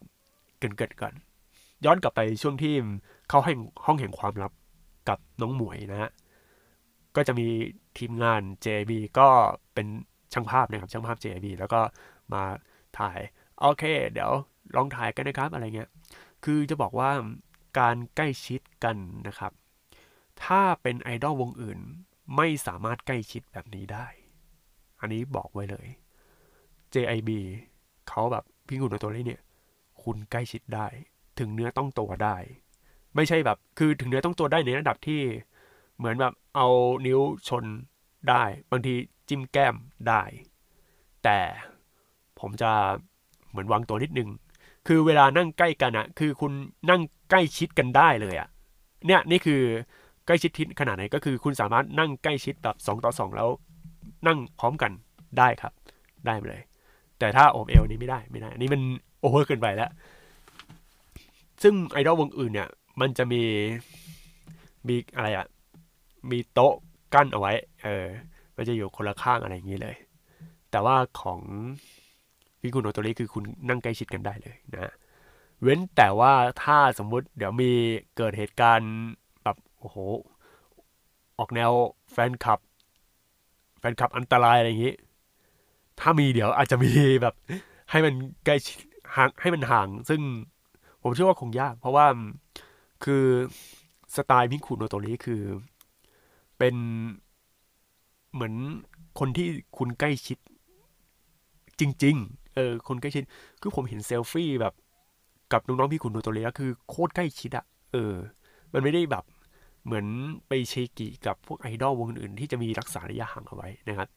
[0.59, 1.13] เกินเกิดก่อน
[1.85, 2.73] ย้อนกลับไปช่วงที่
[3.29, 3.53] เขาให้
[3.85, 4.51] ห้องแห่งความลับ
[5.09, 6.11] กับน้องหมวยนะฮะ
[7.15, 7.47] ก็จะมี
[7.97, 9.27] ทีมงาน JB ก็
[9.73, 9.87] เป็น
[10.33, 11.81] ช่างภาพนะครับช่างภาพ JB แล้วก็
[12.33, 12.43] มา
[12.99, 13.19] ถ่าย
[13.65, 14.31] โอเค เดี๋ยว
[14.75, 15.89] ลองถ่ายกันนะครับอะไรเงี้ย
[16.43, 17.09] คือจะบอกว่า
[17.79, 18.95] การใกล้ชิดกัน
[19.27, 19.51] นะครับ
[20.43, 21.79] ถ้าเป็นไอดอลวงอื่น
[22.35, 24.07] ไม่สามารถใกล้ชิดแบบนี้ได้
[24.99, 25.87] อันนี้บอกไว้เลย
[26.93, 27.29] JIB
[28.09, 29.41] เขาแบบพี่กุณตัวนี้เนี่ย
[30.03, 30.87] คุณใกล้ชิดได้
[31.39, 32.37] ถึงเนื้อต้องตัวได้
[33.15, 35.21] ไม่ใช่แบบ คือถึงเนื้อต้องตัวได้ในระดับที่
[35.97, 36.67] เหมือนแบบเอา
[37.05, 37.65] นิ้วชน
[38.29, 38.93] ได้ บางที
[39.27, 39.75] จิ้มแก้ม
[40.07, 40.23] ได้
[41.23, 41.39] แต่
[42.39, 42.71] ผมจะ
[43.53, 44.29] เหมือนวางตัวนิดนึง
[44.87, 46.51] คือเวลานั่งใกล้กันอะคือคุณ
[46.89, 48.47] นั่งใกล้ชิดกันได้เลยอะ
[49.07, 49.61] เนี่ยนี่คือ
[50.25, 53.49] ใกล้ชิดทิศขนาดไหนก็คือคุณสามารถนั่งใกล้ชิดแบบ2ต่อ2 แล้ว
[54.27, 54.91] นั่งพร้อมกัน
[55.37, 55.73] ได้ครับ
[56.25, 56.61] ได้เลย
[57.19, 58.81] แต่ถ้าโอบเอวนี้ไม่ได้ไม่ได้อันนี้มัน
[59.19, 59.91] โอเวอร์เกินไปแล้ว
[61.63, 62.69] ซึ่งไอดอลวงอื่นเนี่ย
[62.99, 63.41] มันจะมี
[64.87, 65.45] มีอะไรอะ
[66.31, 66.73] มีโต๊ะ
[67.13, 68.05] กั้นเอาไว้ เออ
[68.55, 69.95] มันจะอยู่คนละข้างอะไรอย่างนี้เลย
[70.71, 71.39] แต่ว่าของ
[72.63, 74.93] พี่คุณโอโตริคือคุณนั่งใกล้ชิดกันได้เลยนะ
[75.61, 76.33] เว้นแต่ว่า
[76.63, 77.71] ถ้าสมมุติเดี๋ยวมี
[78.17, 78.91] เกิดเหตุการณ์
[79.43, 79.97] แบบโอ้โห
[81.39, 81.71] ออกแนว
[82.11, 82.59] แฟนคลับ
[83.79, 84.95] แฟนคลับอันตรายอะไรอย่างนี้
[85.99, 87.35] ถ้ามีเดี๋ยวอาจจะมีแบบ
[87.91, 88.13] ให้มัน
[88.45, 88.55] ใกล้
[89.15, 90.21] ห่างให้มันห่าง ซึ่ง
[91.01, 92.05] ผมเชื่อว่าคงยาก เพราะว่า
[93.03, 93.23] คือ
[94.15, 95.41] สไตล์พิงคูโนโตริคือ
[96.57, 96.75] เป็น
[98.33, 98.53] เหมือน
[99.19, 100.37] คนที่คุณใกล้ชิด
[101.79, 103.23] จริง ๆ เออคนใกล้ชิด
[103.61, 104.73] คือผมเห็นเซลฟี่แบบ
[105.51, 108.13] กับน้องๆพี่คุณโนโตริแล้วคือโคตรใกล้ชิดอะเออ
[108.73, 109.23] มันไม่ได้แบบ
[109.85, 110.05] เหมือน
[110.47, 114.07] ไปเชกิกับพวกไอดอลวงอื่นที่จะมีรักษาระยะห่างเอาไว้นะครับ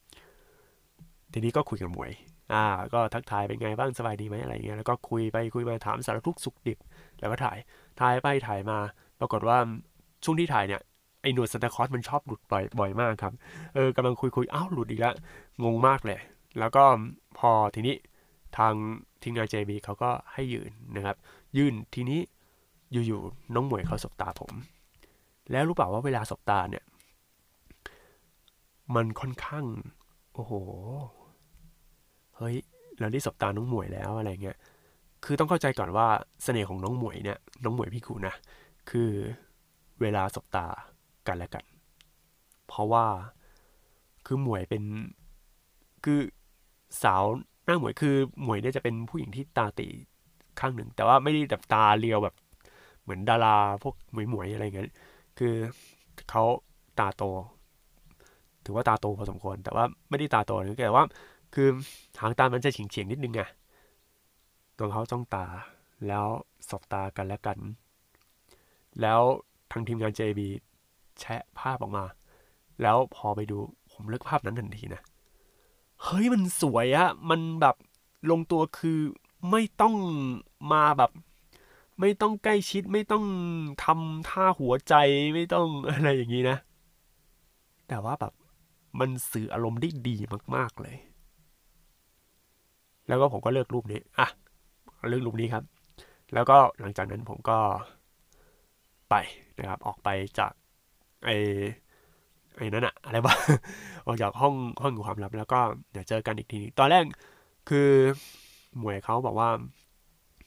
[1.33, 2.13] ทีนี้ก็คุยกับหมวย
[2.53, 6.79] อ่า ก็ทักทายเป็นไงบ้างสบายดีไหมอะไรเงี้ย แล้วก็คุยไปคุยมาถามสารทุกสุขดิบ
[7.21, 7.59] แล้วก็ถ่าย
[8.01, 8.79] ถ่ายไปถ่ายมา
[9.21, 9.59] ปรากฏว่า
[10.25, 10.81] ช่วงที่ถ่ายเนี่ย
[11.23, 13.33] ไอหนวดซันตาคอสมันชอบหลุดบ่อยบ่อยมากครับ
[13.75, 15.15] เออกำลังคุยคุยอ้าวหลุดอีกแล้ว
[15.65, 16.21] งงมากเลย
[16.59, 16.85] แล้วก็
[17.39, 17.95] พอทีนี้
[18.57, 18.75] ทาง
[19.23, 21.17] ทีมงาน JB เขาก็ให้ยืนนะครับ
[21.57, 22.21] ยืนทีนี้
[22.93, 24.53] อยู่ๆน้องหมวยเขาสบตาผม
[25.51, 26.85] แล้วรู้เปล่าว่าเวลาสบตาเนี่ย
[28.95, 29.65] มันค่อนข้าง
[30.35, 30.53] โอ้โห
[32.37, 32.57] เฮ้ย
[32.99, 34.59] เราได้สบตาน้องหมวยแล้วอะไรเงี้ย
[35.25, 36.07] คือต้องเข้าใจก่อนว่า
[36.43, 38.35] เสน่ห์ของน้องหมวยเนี่ย น้องหมวยพี่คูนะ
[38.91, 39.11] คือ
[40.01, 40.67] เวลาสบตา
[41.27, 41.65] กันและกัน
[42.67, 43.07] เพราะว่า
[44.27, 44.83] คือหมวยเป็น
[46.05, 46.21] คือ
[47.03, 47.25] สาว
[47.67, 49.89] หน้าหมวยคือหมวยเนี่ยจะเป็นผู้หญิงที่ตาตี
[50.61, 52.35] ข้างหนึ่ง แต่ว่าไม่ได้แบบตาเรียวแบบ
[53.03, 54.91] เหมือนดาราพวกหมวยหมวยอะไรเงี้ย
[55.39, 55.55] คือ
[56.31, 56.43] เขา
[56.99, 57.23] ตาโต
[58.65, 61.05] ถือว่าตาโตพอสมควร แต่ว่าไม่ได้ตาโตนะแต่ว่า
[61.55, 61.69] คือ
[62.21, 63.43] หางตามันจะเฉียงเฉียงนิดนึงไง
[64.79, 65.45] ตัวเขาจ้องตา
[66.07, 66.27] แล้ว
[66.69, 67.59] สบตากันและกัน
[69.01, 69.21] แล้ว
[69.73, 70.41] ทางทีมงาน JB
[71.19, 72.05] แชะภาพออกมา
[72.83, 73.59] แล้วพอไปดู
[73.93, 75.03] ผมเลือกภาพนั้นทันทีนะ
[76.03, 77.77] เฮ้ยมันสวยอะมันแบบ
[78.31, 78.99] ลงตัวคือ
[79.51, 79.95] ไม่ต้อง
[80.73, 81.11] มาแบบ
[82.01, 83.25] ไม่ต้องใกล้ชิดไม่ต้อง
[83.85, 84.95] ทำท่าหัวใจ
[85.35, 86.57] ไม่ต้องอะไรอย่างนี้นะ
[87.89, 88.33] แต่ว่าแบบ
[89.01, 90.17] มันสื่ออารมณ์ได้ดี
[90.57, 90.97] มาก ๆเลย
[93.09, 94.29] แล้วก็ผมก็เลือกรูปนี้อะ
[95.09, 95.65] เลือกรูปนี้ครับ
[96.35, 97.59] แล้วก็หลังจากนั้นผมก็
[99.11, 99.15] ไป
[99.59, 100.53] นะครับ ออกไปจาก
[101.25, 101.31] ไอ
[102.57, 103.35] ไอ้นั่นอะอะไรวะ
[104.07, 105.61] ออกจากห้องห้องความลับ แล้วก็
[105.93, 107.05] เดี๋ยวเจอกันอีกทีตอนแรก
[107.69, 107.89] คือ
[108.79, 109.49] หมวยเขาบอกว่า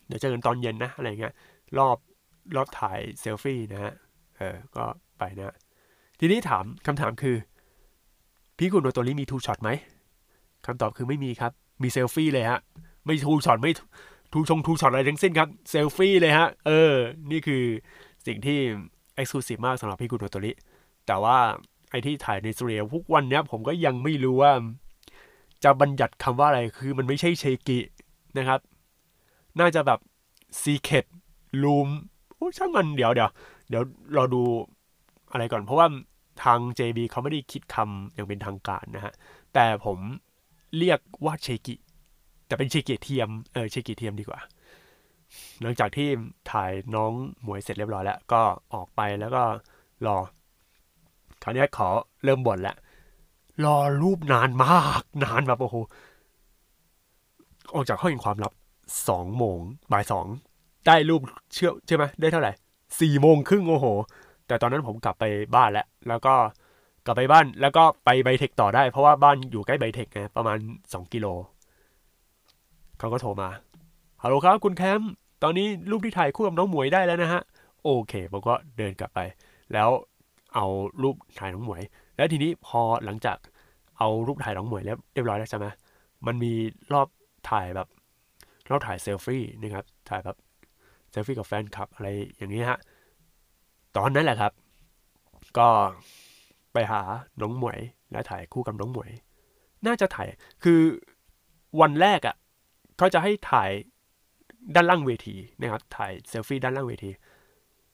[0.07, 1.33] เดี๋ยวเจอกันตอนเย็นนะอะไรเงี้ย
[1.77, 1.97] รอบ
[2.55, 3.93] รอบถ่ายเซลฟี่นะฮะ
[4.37, 4.85] เออก็
[5.19, 5.55] ไปนะ
[6.19, 7.35] ทีนี้ถามคำถามคือ
[8.57, 9.69] พิงคุโนโตริมี two-shot ไหม
[10.65, 11.51] คำตอบคือไม่มีครับ
[11.83, 12.59] มีเซลฟี่เลยฮะ
[13.05, 13.71] ไม่ two-shot ไม่
[14.33, 16.93] ทูชง two-shot อะไรทั้งสิ้นครับเซลฟี่เลยฮะ เออ
[17.31, 17.63] นี่คือ
[18.27, 18.59] สิ่งที่
[19.15, 20.51] exclusive มากสำหรับพิงคุโนโตริ
[21.07, 21.37] แต่ว่า
[21.89, 24.51] ไอที่ถ่ายในสตูดิโอทุกวันเนี้ยผมก็ยังไม่รู้ว่า
[25.63, 27.79] จะบัญญัติคำว่าอะไรคือมันไม่ใช่เชกิ
[28.37, 28.59] นะครับ
[29.59, 29.99] น่าจะแบบ
[30.61, 31.05] ซีเคด
[31.63, 31.89] ลูม
[32.35, 33.29] โอ้ช่างมันเดี๋ยวเดี๋ยว
[33.69, 33.83] เดี๋ยว
[34.15, 34.43] เราดู
[35.31, 35.87] อะไรก่อน เพราะว่า
[36.43, 39.13] ทาง JB เขาไม่ได้คิดคำอย่างเป็นทางการนะฮะ
[39.53, 39.97] แต่ผม
[40.77, 41.75] เรียกว่าเชกิ
[42.47, 44.39] แต่เป็นเชกิเทียม เออเชกิเทียมดีกว่า
[45.61, 46.07] หลังจากที่
[46.51, 47.11] ถ่ายน้อง
[47.43, 48.41] หมวยเสร็จเรียบร้อยแล้ว ก็
[48.73, 49.43] ออกไปแล้วก็
[50.05, 50.17] รอ
[51.43, 51.87] คราวนี้ขอ
[52.23, 52.75] เริ่มบ่นแล้ว
[53.65, 55.75] รอรูปนานมาก นานแบบโอ้โห
[57.73, 58.51] ออกจากห้องแห่งความลับ
[59.09, 59.57] สองโมง
[59.91, 60.25] บ่ายสอง
[60.85, 61.21] ได้รูป
[61.53, 62.51] เชื่อใช่ไหมได้เท่าไหร่
[62.99, 63.85] สี่โมงครึ่งโอ้โห
[64.47, 65.23] แต่ตอนนั้นผมกลับไป
[65.55, 66.33] บ้านแล้ว แล้วก็
[67.05, 70.57] กลับไปบ้านแล้วก็ไปไบเทคต่อได้ เพราะว่าบ้านอยู่ใกล้ไบเทคไงประมาณ
[70.93, 71.27] สองกิโล
[72.99, 73.49] เขาก็โทรมา
[74.23, 75.11] ฮัลโหลครับคุณแคมป์
[75.43, 77.41] ตอนนี้รูปที่ถ่ายคู่กับน้องหมวยได้แล้วนะฮะ
[77.83, 79.19] โอเคผมก็เดินกลับไป
[79.73, 79.89] แล้ว
[80.55, 80.65] เอา
[81.03, 81.81] รูปถ่ายน้องหมวย
[82.17, 83.37] แล้วทีนี้พอหลังจาก
[83.97, 85.65] เอารูปถ่ายน้องหมวยแล้วเรียบร้อยแล้วใช่ไหม
[86.27, 86.53] มันมี
[86.93, 87.07] รอบ
[87.49, 87.87] ถ่ายแบบ
[88.69, 90.37] รอบถ่ายเซลฟี่นะครับ ถ่ายแบบ
[91.11, 92.07] เซลฟี่กับแฟนคลับอะไร
[92.37, 92.79] อย่างนี้ฮะ
[93.95, 94.51] ตอนนั้นแหละครับ
[95.57, 95.67] ก็
[96.73, 97.01] ไปหา
[97.41, 97.79] น้องหมวย
[98.11, 99.11] และถ่ายคู่กับน้องหมวย
[99.87, 100.27] น่าจะถ่าย
[100.63, 100.81] คือ
[101.81, 102.35] วันแรกอะ่ะ
[102.97, 103.69] เขาจะให้ถ่าย
[104.75, 107.11] ด้านล่างเวทีนะครับ ถ่ายเซลฟี่ด้านล่างเวที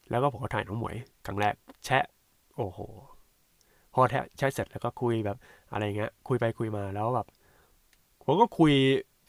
[0.10, 1.54] แล้วก็ผมก็ถ่ายน้องหมวยครั้งแรก
[1.86, 2.06] แชะ
[2.58, 2.80] โอ้โห
[3.94, 5.38] พอแทะแชะเสร็จแล้วก็คุยแบบ
[5.72, 7.28] อะไรเงี้ย คุยไปคุยมาแล้วแบบ
[8.26, 8.74] ผมก็คุย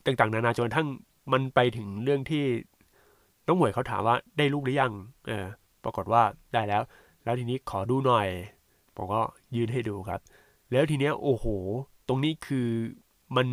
[0.06, 0.88] ต่างๆ นานาจนทั้ง
[1.32, 2.44] มันไปถึงเรื่องที่
[3.46, 4.92] น้องหมวยเขาถามว่าได้ลูกหรือยัง
[5.26, 5.46] เออ
[5.84, 6.22] ปรากฏว่า
[6.54, 6.82] ได้แล้ว
[7.24, 8.28] แล้วทีนี้ขอดูหน่อย
[8.96, 9.20] ผมก็
[9.56, 10.20] ยืนให้ดูครับ
[10.72, 11.46] แล้วทีเนี้ยโอ้โห
[12.08, 12.68] ตรงนี้คือ
[13.36, 13.48] มัน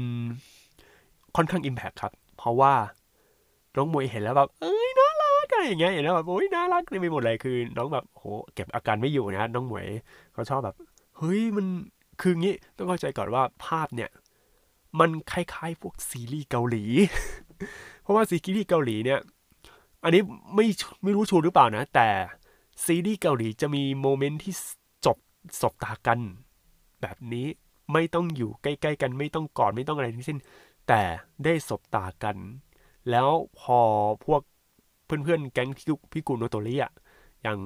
[1.35, 2.73] ค่อนข้างอิมแพคครับ เพราะว่า
[3.75, 4.82] น้องมวยเห็นแล้วแบบ เอ้
[5.53, 9.87] อะไรอย่างเงี้ยเห็นแล้วแบบโอ้ยน่ารักเลยไปหมดเลยคือ น้องแบบโหเก็บอาการไม่อยู่นะน้องหมวย
[10.33, 10.75] เขาชอบแบบ
[11.17, 11.65] เฮ้ยมัน
[12.21, 14.09] คืองี้ต้องเข้าใจก่อนว่าภาพเนี่ย
[14.99, 16.83] มันคล้ายๆพวกซีรีส์เกาหลี
[18.01, 19.19] เพราะว่าซีรีส์เกาหลีเนี่ย
[20.03, 20.21] อันนี้
[20.55, 20.65] ไม่
[21.03, 22.09] ไม่รู้ชัวร์หรือเปล่านะ แต่
[22.85, 24.53] ซีรีส์เกาหลีจะมีโมเมนต์ที่
[25.05, 25.17] จบ
[25.61, 26.19] สบตากัน
[27.01, 27.47] แบบนี้
[27.93, 30.37] ไม่ต้องอยู่ใกล้ๆกันไม่ต้องกอดไม่ต้องอะไรทั้งสิ้น
[30.87, 31.01] แต่
[31.43, 32.37] ได้สบตากัน
[33.09, 33.79] แล้วพอ
[34.25, 34.41] พวก
[35.05, 35.69] เพื่อนๆแก๊ง
[36.11, 36.91] พี่กุลโนโตริอะ
[37.43, 37.57] อย่าง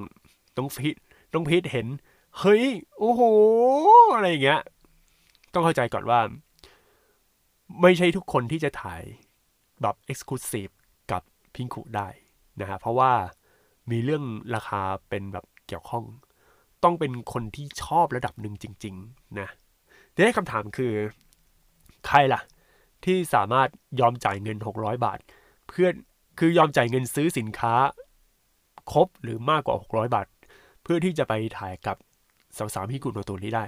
[0.58, 0.96] น้องพีท
[1.34, 1.88] น้องพีทเห็น
[2.40, 2.64] เฮ้ย
[2.98, 3.22] โอ้โห
[4.16, 4.62] อะไรอย่างเงี้ย
[5.54, 6.20] ต้องเข้าใจก่อนว่า
[7.82, 9.04] ไม่ใช่ทุกคนที่จะถ่าย
[9.82, 10.70] แบบเอ็กซ์คลูซีฟ
[11.12, 11.22] กับ
[11.56, 12.08] พิงคุได้
[12.62, 13.12] นะฮะเพราะว่า
[13.92, 14.24] มีเรื่อง
[14.56, 16.06] ราคาเป็นแบบเกี่ยวข้อง
[16.84, 19.48] ต้องเป็นคนที่ชอบระดับหนึ่งจริง ๆ นะ
[20.14, 20.94] ทีนี้คำถามคือ
[22.08, 22.42] ใครล่ะ
[23.06, 23.70] ที่สามารถ
[24.00, 25.20] ยอมจ่ายเงิน 600 บาท
[25.68, 25.88] เพื่อ
[26.40, 27.74] คือยอมจ่ายเงินซื้อสินค้า
[28.92, 30.28] ครบหรือมากกว่า 600 บาท
[30.84, 31.98] เพื่อที่จะไปถ่ายกับ
[32.58, 33.66] สาวๆพี่กุณโนตัวนี้ได้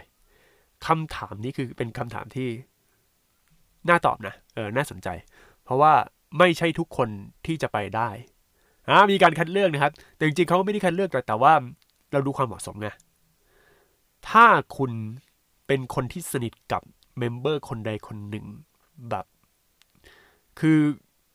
[0.86, 2.50] คำถามนี้คือเป็นคำถามที่
[3.90, 5.08] น่าตอบนะเออน่าสนใจ
[5.64, 5.94] เพราะว่า
[6.38, 7.10] ไม่ใช่ทุกคน
[7.46, 8.10] ที่จะไปได้
[8.90, 11.54] อ่ามีการคัดเลือกนะครับ แต่จริงๆเขาไม่ได้คัดเลือกแต่แต่ว่า
[12.12, 12.90] เราดูความเหมาะสมไง
[14.30, 14.46] ถ้า
[14.78, 14.92] คุณ
[15.68, 16.82] เป็นคนที่สนิทกับ
[17.18, 18.46] member คนใดคนหนึ่ง
[19.10, 19.26] แบบ
[20.60, 20.80] คือ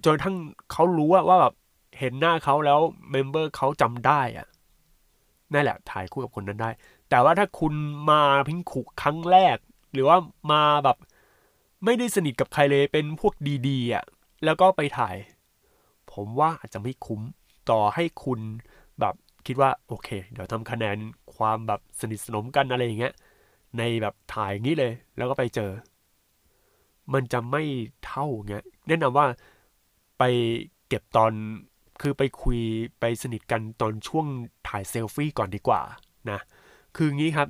[0.05, 0.37] จนทั้ง
[0.73, 1.55] เขารู้ว่าว่าแบบ
[1.99, 4.47] เห็นหน้าเขาแล้ว member เขาจำได้อะ
[5.53, 6.71] นั่นแหละ ถ่ายคู่กับคนนั้นได้
[7.11, 7.75] แต่ว่าถ้าคุณ
[8.11, 9.57] มาพิงคุครั้งแรก
[9.93, 10.17] หรือว่า
[10.53, 10.97] มาแบบ
[11.85, 13.35] ไม่ได้สนิทกับใครเลยเป็นพวก
[13.69, 14.05] ดีๆอะ
[14.45, 15.17] แล้วก็ไปถ่าย
[16.13, 17.21] ผมว่าอาจจะไม่คุ้ม
[17.71, 18.41] ต่อให้คุณ
[19.01, 19.15] แบบ
[19.47, 20.97] คิดว่าโอเค เดี๋ยวทำคะแนน
[21.37, 23.15] ความแบบสนิทสนมกันอะไรอย่างเงี้ย
[23.79, 25.71] ในแบบถ่ายอย่างนี้เลย แล้วก็ไปเจอ
[27.15, 27.63] มันจะไม่
[28.07, 29.27] เท่าเงี้ยแนะนำว่า
[30.19, 30.23] ไป
[30.89, 31.33] เก็บตอน
[32.01, 32.61] คือไปคุย
[33.01, 34.27] ไปสนิทกันตอนช่วง
[34.69, 35.83] ถ่ายเซลฟี่ก่อนดีกว่า
[36.31, 36.39] นะ
[36.97, 37.49] คืองี้ครับ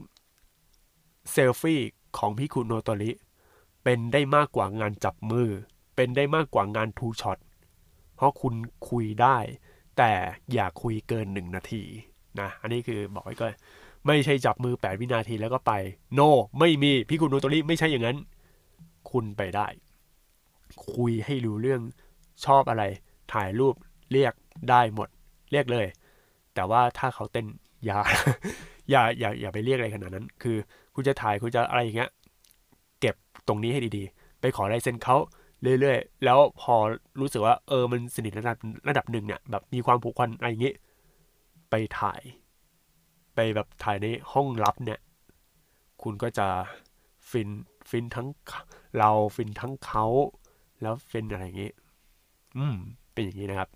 [1.32, 1.80] เซลฟี่
[2.18, 3.10] ของพี่คุณโนโตริ
[3.84, 5.48] เป็นได้มากกว่างานจับมือ
[5.96, 7.38] เป็นได้มากกว่างานทูช็อต
[8.16, 8.54] เพราะคุณ
[8.88, 9.36] คุยได้
[9.98, 10.12] แต่
[10.52, 11.82] อย่าคุยเกินหนึ่งนาที
[12.40, 13.52] นะอันนี้คือบอกไว้ก่อน
[14.06, 15.72] ไม่ใช่จับมือ 8 วินาทีแล้วก็ไป
[16.14, 18.18] โน no, ไม่มีพี่คุณโนโตริไม่ใช่อย่างนั้น
[19.10, 19.66] คุณไปได้
[20.94, 21.80] คุยให้รู้เรื่อง
[22.44, 22.82] ชอบอะไร
[23.32, 23.74] ถ่ายรูป
[24.12, 24.32] เรียก
[24.70, 25.08] ได้หมด
[25.52, 25.86] เรียกเลย
[26.54, 27.46] แต่ว่าถ้าเขาเต้น
[27.84, 27.98] อย่า
[28.90, 30.56] อย่าอย่าอย่าไปเรียกอะไรขนาดนั้น คือ
[30.94, 32.10] คุณจะถ่ายคุณจะอะไรอย่างเงี้ย
[33.00, 33.14] เก็บ
[33.48, 35.16] ตรงนี้ให้ดีๆ ไปขอลายเซ็นเขา
[35.80, 36.74] เรื่อยๆ แล้วพอ
[37.20, 38.56] รู้สึกว่าเออมันสนิทระดับ
[38.88, 40.74] ระดับหนึ่งเนี่ยแบบมีความผูกพันอะไรอย่างงี้
[41.70, 42.20] ไปถ่าย
[43.34, 45.00] ไปแบบถ่ายในห้องลับเนี่ย
[46.02, 46.46] คุณก็จะ
[47.30, 47.48] ฟิน
[47.88, 48.28] ฟินทั้ง
[48.98, 50.06] เราฟินทั้งเขา
[50.82, 51.72] แล้วฟินอะไรอย่างนี้
[52.58, 52.76] อืม
[53.12, 53.68] เป็นอย่างนี้นะครับ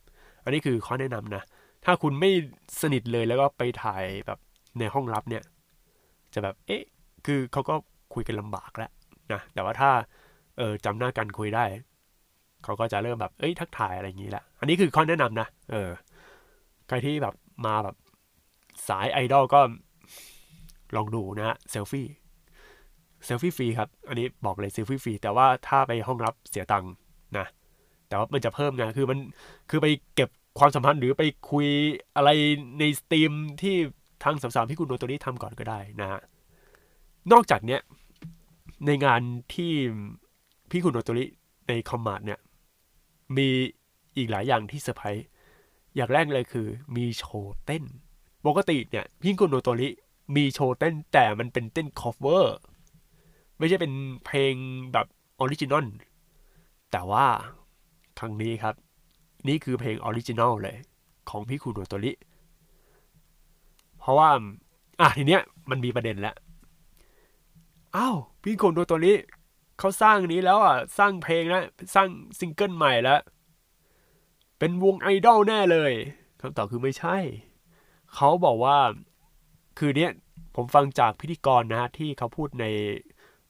[0.45, 1.43] อันนี้คือข้อแนะนำนะ
[1.85, 2.31] ถ้าคุณไม่
[2.81, 4.39] สนิทเลยแล้วก็ไปถ่ายแบบ
[4.79, 5.43] ในห้องลับเนี่ย
[6.35, 6.83] จะแบบ เอ๊ะ
[7.27, 7.75] คือเขาก็
[8.15, 8.91] คุยกันลำบากแล้ว
[9.33, 9.91] นะ แต่ว่าถ้า
[10.59, 11.65] เออจำหน้ากันคุยได้
[12.65, 15.91] เขาก็จะเริ่มแบบ เอ้ย ทักทายอะไรอย่างนี้แหละ อันนี้คือข้อแนะนำนะ เออ
[16.89, 17.35] ใครที่แบบ
[17.67, 17.97] มาแบบ
[18.89, 19.61] สายไอดอลก็
[20.97, 22.07] ลองดูนะฮะเซลฟี่
[23.25, 26.93] เซลฟี่ฟรีครับ อันนี้บอกเลยเซลฟี่ฟรีแต่ว่าถ้าไปห้องลับเสียตังค์
[27.39, 27.47] นะ
[28.09, 29.19] แต่ว่ามันจะเพิ่มไงคือมัน
[29.71, 31.67] คือไปเก็บความสัมพันธ์หรือไปคุย
[32.17, 32.31] อะไร
[32.79, 33.77] ในสตรีมที่
[34.25, 36.21] ทางสาวๆพี่คุณโนตัวนี้ทำก่อนก็ได้นะฮะ
[37.33, 37.81] นอกจากเนี้ย
[38.87, 39.21] ในงาน
[39.55, 39.73] ที่
[40.71, 41.25] พิงคุโนโตริ
[41.69, 42.41] ใน Commart เนี่ย
[43.37, 43.49] มี
[44.17, 45.27] อีกหลายอย่างที่เซอร์ไพรส์
[45.97, 46.67] อย่างแรกเลยคือ
[46.97, 47.85] มีโชว์เต้น
[48.47, 49.89] ปกติเนี่ยพิงคุโนโตริ
[50.37, 52.57] มีโชว์เต้นแต่มันเป็นเต้น cover
[53.59, 53.93] ไม่ใช่เป็น
[54.25, 54.55] เพลง
[54.93, 55.07] แบบ
[55.41, 55.87] original
[56.93, 57.27] แต่ว่า
[58.19, 58.75] ครั้งนี้ครับ
[59.49, 60.77] นี่คือเพลง original เลย
[61.31, 62.13] ของพิงคุโนโตริ
[63.99, 64.29] เพราะว่า
[65.01, 66.37] อะทีเนี้ยมันมีประเด็นแล้ว
[67.97, 69.15] อ้าวพี่คุณโนโตริ
[69.79, 73.21] เขาสร้างนี้แล้วอะสร้างเพลงแล้วสร้างซิงเกิลใหม่แล้ว
[74.59, 75.93] เป็นวงไอดอลแน่เลย
[76.41, 77.17] คำตอบคือไม่ใช่
[78.15, 78.77] เขาบอกว่า
[79.79, 80.11] คือเนี้ย
[80.55, 82.67] ผมฟังจากพิธีกรนะที่เขาพูดใน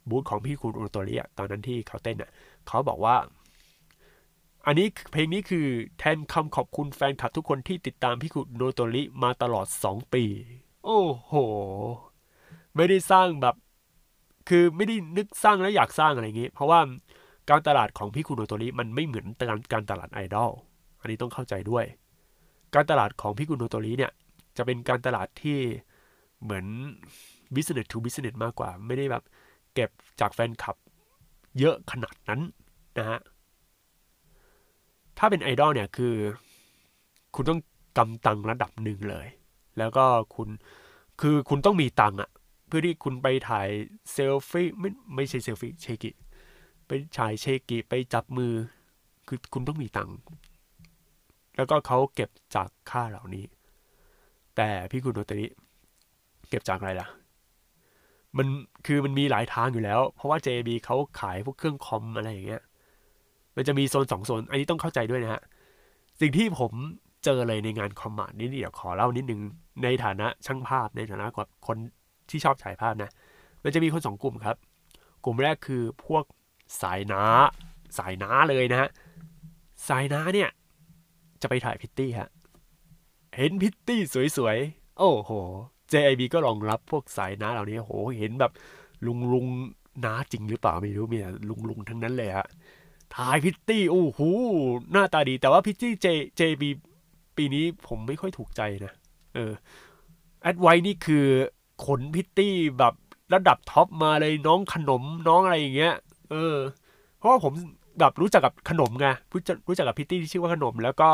[0.08, 2.30] บูธของพี่คุณโนโตริอะตอนนั้นที่เขาเต้นอะ
[2.68, 3.16] เขาบอกว่า
[4.66, 5.66] อันนี้เพลงนี้คือ
[5.98, 10.24] แทนคำขอบคุณแฟนคลับทุกคนที่ติดตามพี่คุณโนโตริมาตลอด 2 ปี
[10.84, 11.32] โอ้โห
[12.76, 13.54] ไม่ได้สร้างแบบ
[14.48, 16.80] คือไม่ได้นึกสร้างแล้วอยากสร้างอะไรอย่างนี้ เพราะว่า
[17.50, 20.50] การตลาดของพี่คุณโนโตริมันไม่เหมือนการการตลาดไอดอล
[21.00, 21.84] อันนี้ต้องเข้าใจด้วย
[22.74, 24.12] การตลาดของพี่คุณโนโตริเนี่ย
[24.56, 25.58] จะเป็นการตลาดที่
[26.42, 26.66] เหมือน
[27.54, 29.24] business to business มากกว่า ไม่ได้แบบ
[29.74, 29.90] เก็บ
[30.20, 30.76] จากแฟนคลับ
[31.58, 32.40] เยอะขนาดนั้น
[32.98, 33.18] นะฮะ
[35.18, 36.14] ถ้าเป็นไอดอลเนี่ยคือ
[37.34, 37.60] คุณต้อง
[37.98, 39.26] กำตังระดับหนึ่งเลย
[39.78, 40.04] แล้วก็
[40.34, 40.48] คุณ
[41.20, 42.30] คือคุณต้องมีตังอะ
[42.66, 43.68] เพื่อที่คุณไปถ่าย
[44.12, 46.10] เซลฟี่ไม่ไม่ใช่เซลฟี่เชกิ
[46.86, 48.52] ไปถ่ายเชกิไปจับมือ
[49.28, 50.10] คือคุณต้องมีตัง
[51.56, 53.44] แล้วก็เขาเก็บจากค่าเหล่านี้
[54.56, 55.46] แต่พี่คุณโนตริ
[56.48, 57.08] เก็บจากอะไรล่ะ
[58.36, 58.46] มัน
[58.86, 62.62] คือมันมีหลายทางอยู่แล้ว เพราะว่า JB เขาขายพวกเครื่องคอมอะไรอย่างเงี้ย
[63.58, 65.42] มันจะมีโซนสองโซน อันนี้ต้องเข้าใจด้วยนะฮะ
[66.20, 66.72] สิ่งที่ผม
[67.24, 69.40] เจอเลยในงานคอมมานด์นี่เดี๋ยวขอเล่านิดนึง
[69.82, 71.76] ในฐานะช่างภาพในฐานะกับคน
[72.30, 73.10] ที่ชอบถ่ายภาพนะ
[73.64, 74.56] มันจะมีคนสองกลุ่มครับ
[75.24, 76.24] กลุ่มแรกคือพวก
[76.82, 77.22] สายน้า
[77.98, 78.88] สายน้าเลยนะฮะ
[79.88, 80.50] สายน้าเนี่ย
[81.42, 82.28] จะไปถ่ายพิตตี้ฮะ
[83.36, 84.00] เห็นพิตตี้
[84.36, 85.30] สวยๆ โอ้โห
[85.92, 88.52] JIB ก็รองรับพวกสายน้าเหล่านี้โห เห็นแบบ
[89.06, 89.46] ลุงลุง
[90.04, 92.46] น้าจริงหรือเปล่าไม่รู้มีแต่ลุงลุงทั้งนั้นเลยฮะ
[93.16, 94.20] ถ่ายพริตตี้โอ้โห
[94.92, 96.06] หน้าตาดี แต่ว่าพริตตี้ J
[96.38, 96.62] JIB
[97.36, 98.92] ปีนี้ผมไม่ค่อยถูกใจนะ
[99.34, 99.52] เออ
[100.42, 101.26] แอดไว้นี่คือ
[101.84, 102.94] ขนพริตตี้แบบ
[103.34, 105.94] ระดับท็อปมาเลยน้องขนมน้องอะไรอย่างเงี้ย
[106.30, 106.56] เออ
[107.18, 107.52] เพราะว่าผม
[108.00, 111.10] แบบรู้จักกับขนมไงรู้จักรู้จักกับพิตตี้ที่ชื่อว่าขนม แล้วก็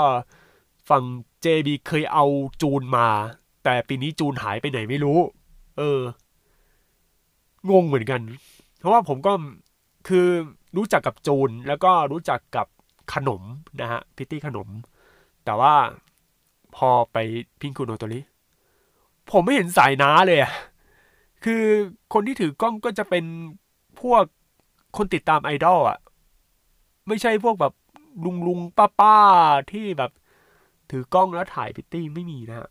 [0.89, 1.03] ฝั่ง
[1.45, 2.25] JIB เคยเอา
[2.63, 3.09] จูนมา
[3.65, 5.19] แต่ปีนี้จูนหายไปไหนไม่รู้
[5.79, 6.01] เออ
[7.71, 8.21] งงเหมือนกัน
[8.79, 9.33] เพราะว่าผมก็
[10.09, 10.29] คือ
[10.77, 12.67] รู้จักกับจูน แล้วก็รู้จักกับ
[13.15, 13.43] ขนม
[13.81, 14.69] นะฮะพิตตี้ขนม
[15.45, 15.75] แต่ว่า
[16.77, 17.17] พอไป
[17.61, 18.21] พิงคูโนโตริ
[19.31, 20.53] ผมไม่เห็นสายน้าเลยอะ
[21.45, 21.65] คือ
[22.13, 23.25] คนที่ถือกล้องก็จะเป็น
[24.01, 24.25] พวก
[24.97, 25.99] คนติดตามไอดอลอะ
[27.09, 27.73] ไม่ใช่พวกแบบ
[28.25, 29.17] ลุงลุงป้าป้า
[29.73, 30.11] ที่แบบ
[30.91, 32.69] ถือกล้องแล้วถ่ายพริตตี้ไม่มีนะฮะ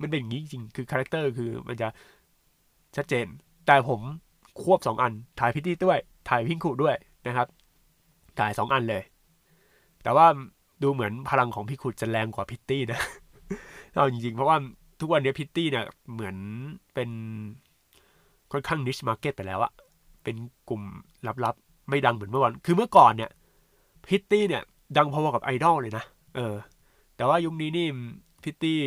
[0.00, 1.88] มันเป็นอย่างนี้จริงคือ character คือมันจะ
[2.96, 3.26] ชัดเจน
[3.66, 4.00] แต่ผม
[4.62, 7.46] ควบสองอันถ่ายพริตตี้ด้วย ถ่ายพิงคุด้วยนะครับ
[8.38, 9.02] ถ่ายสองอันเลย
[10.02, 10.26] แต่ว่า
[10.82, 13.00] ดูเหมือนพลังของพิงคุจะแรงกว่าพริตตี้นะ
[13.92, 14.56] เอาจริงๆ เพราะว่า
[15.00, 16.36] ทุกวันนี้พริตตี้เนี่ยเหมือน
[16.94, 17.10] เป็น
[18.52, 19.72] ค่อนข้าง niche market ไปแล้วอะ
[20.24, 20.36] เป็น
[20.68, 20.82] กลุ่ม
[21.44, 23.30] ลับๆ ไม่ดังเหมือนเมื่อวัน คือเมื่อก่อนเนี่ย
[24.08, 24.62] พริตตี้เนี่ย
[24.96, 26.04] ดังพอๆกับไอดอลเลยนะ
[26.36, 26.54] เออ
[27.16, 27.86] แต่ว่ายุคนี้นี่
[28.42, 28.78] พริตตี้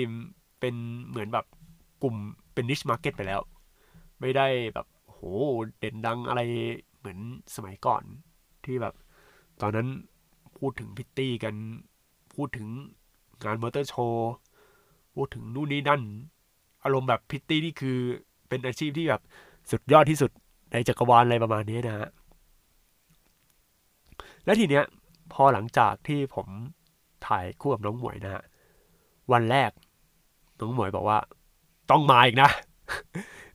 [0.59, 0.75] เป็น
[1.09, 1.45] เหมือนแบบ
[2.03, 2.15] กลุ่ม
[2.53, 3.41] เป็น niche market ไปแล้ว
[4.21, 5.19] ไม่ได้แบบโห
[5.79, 6.41] เด่นดังอะไร
[7.03, 7.21] เหมือน
[7.55, 8.03] สมัยก่อน
[8.65, 8.93] ที่แบบ
[9.61, 9.87] ตอนนั้น
[10.57, 11.55] พูดถึงพริตตี้กัน
[12.33, 12.67] พูดถึง
[13.43, 14.31] งานมอเตอร์โชว์
[15.15, 16.01] พูดถึงนู่นนี่นั่น
[16.83, 17.97] อารมณ์แบบพริตตี้นี่คือ
[18.49, 19.21] เป็นอาชีพที่แบบ
[19.71, 20.31] สุดยอดที่สุด
[20.71, 22.07] ในจักรวาลอะไรประมาณนี้นะฮะ
[24.45, 24.85] และทีเนี้ย
[25.33, 26.47] พอหลังจากที่ผม
[27.27, 28.43] ถ่ายคู่กับน้องหมวยนะฮะ
[29.31, 29.71] วันแรก
[30.59, 31.19] น้องหมวยบอกว่า
[31.91, 32.49] ต้องมาอีกนะ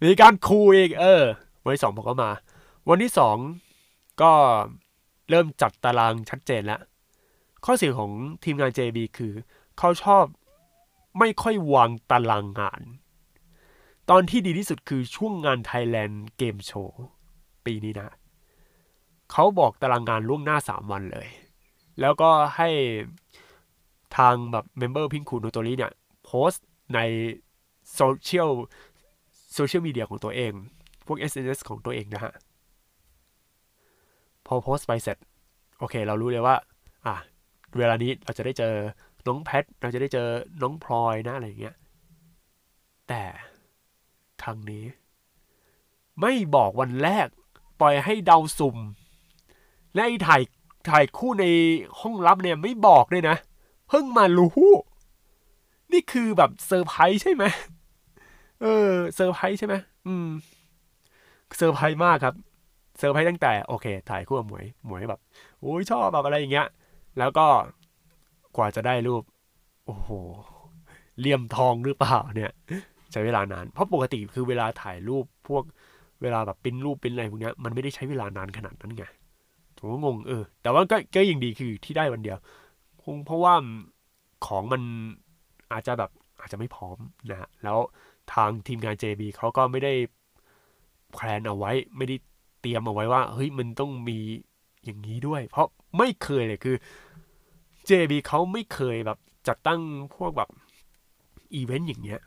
[0.04, 1.22] มีการคูอีก เออ
[1.62, 2.30] วันที่สองผมก็มา
[2.90, 3.36] วันที่สอง
[4.22, 4.32] ก็
[5.30, 6.80] เริ่มจัดตารางชัดเจนแล้ว
[7.64, 8.12] ข้อเสียของ
[8.44, 9.32] ทีมงาน JB คือ
[9.78, 10.24] เขาชอบ
[11.18, 12.82] ไม่ค่อยวางตารางงาน
[14.10, 16.88] ตอนที่ดีที่สุดคือช่วงงาน Thailand Game Show
[17.66, 18.10] ปีนี้นะ
[19.32, 21.28] เขาบอกตารางงานล่วงหน้า 3 วันเลย
[22.00, 22.68] แล้วก็ให้
[24.16, 25.92] ทางแบบ member พิงคุโนโตริเนี่ย
[26.24, 26.98] โพสต์ใน
[27.94, 28.50] โซเชียล
[29.54, 30.52] โซเชียลมีเดียของตัวเอง
[31.06, 32.32] พวก SNS ของตัวเองนะฮะ
[34.48, 35.16] พอโพสต์ไปเสร็จ
[35.78, 36.56] โอเค เรารู้เลยว่า
[37.06, 37.14] อะ
[37.78, 38.74] เวลานี้เราจะได้เจอ
[39.26, 40.28] น้องแพท เราจะได้เจอ
[40.62, 41.76] น้องพลอยนะอะไรอย่างเงี้ย
[43.08, 43.22] แต่
[44.42, 44.84] ครั้งนี้
[46.20, 47.28] ไม่บอกวันแรก
[47.80, 48.76] ปล่อยให้เดาสุ่ม
[49.94, 50.42] และไอ้ถ่าย
[50.90, 51.44] ถ่ายคู่ใน
[52.00, 53.36] ห้องลับเนี่ยไม่บอกด้วยนะ
[53.88, 54.66] เพิ่งมารู้
[55.92, 57.44] นี่คือแบบเซอร์ไพรส์ใช่ไหม
[58.62, 59.74] เออเซอร์ไพรส์ใช่ไหม
[60.06, 60.28] อืม
[61.56, 62.34] เซอร์ไพรส์มากครับ
[62.98, 65.20] เซอร์ไพรส์ตั้งแต่โอเค ถ่ายคู่กับหมวยหมวยแบบ
[65.60, 66.68] โอ้ยชอบแบบอะไรอย่างเงี้ย
[67.18, 67.46] แล้วก็
[68.56, 69.22] กว่าจะได้รูป
[69.86, 70.10] โอ้โห
[71.20, 72.52] เลี่ยมทองหรือเปล่าเนี่ย
[73.12, 75.62] ใช้เวลานาน เพราะปกติคือเวลาถ่ายรูปพวก
[76.22, 79.04] เวลาแบบปิ้นรูปปิ้นอะไรพวกเนี้ยมันไม่ได้ใช้เวลานานขนาดนั้นไง
[79.76, 82.38] ผมก็งงเออ แต่ว่าก็ก็ยังดีคือที่ได้วันเดียว
[83.02, 83.54] คงเพราะว่า
[84.46, 84.82] ของมัน
[85.72, 86.96] อาจจะแบบอาจจะไม่พร้อม
[87.30, 87.78] นะฮะแล้ว
[88.34, 89.92] ทางทีมงาน JB เขาก็ไม่ได้
[91.12, 92.16] แพลนเอาไว้ ไม่ได้
[92.60, 94.18] เตรียมเอาไว้ว่าเฮ้ยมันต้องมี
[94.84, 95.68] อย่างนี้ด้วย เพราะ
[95.98, 96.76] ไม่เคยเลยคือ
[97.88, 99.18] JB เขาไม่เคยแบบ
[99.48, 99.80] จัดตั้ง
[100.14, 100.50] พวกแบบ
[101.54, 102.20] อีเวนต์อย่างเงี้ย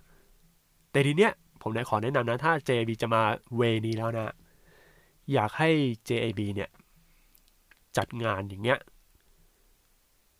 [0.91, 3.21] แต่ทีเนี้ยผมได้ขอแนะนำนะ ถ้า JB จะมา
[3.55, 4.33] เวนี้แล้วนะ
[5.33, 5.69] อยากให้
[6.09, 6.69] JB เนี่ย
[7.97, 8.79] จัดงานอย่างเงี้ย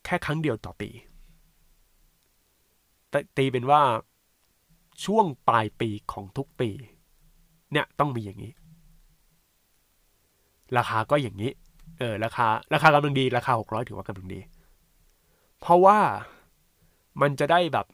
[0.06, 0.90] แค่ครั้งเดียวต่อปี
[3.38, 3.82] ตีเป็นว่า
[5.06, 6.70] ช่วงปลายปีของทุกปี
[7.72, 8.54] เนี่ยต้องมีอย่างนี้
[10.78, 11.52] ราคาก็อย่างนี้
[12.00, 14.40] เออ ราคา ราคากำลังดี ราคาหกร้อยถือว่ากำลังดี
[15.60, 16.00] เพราะว่า
[17.22, 17.88] มันจะได้แบบ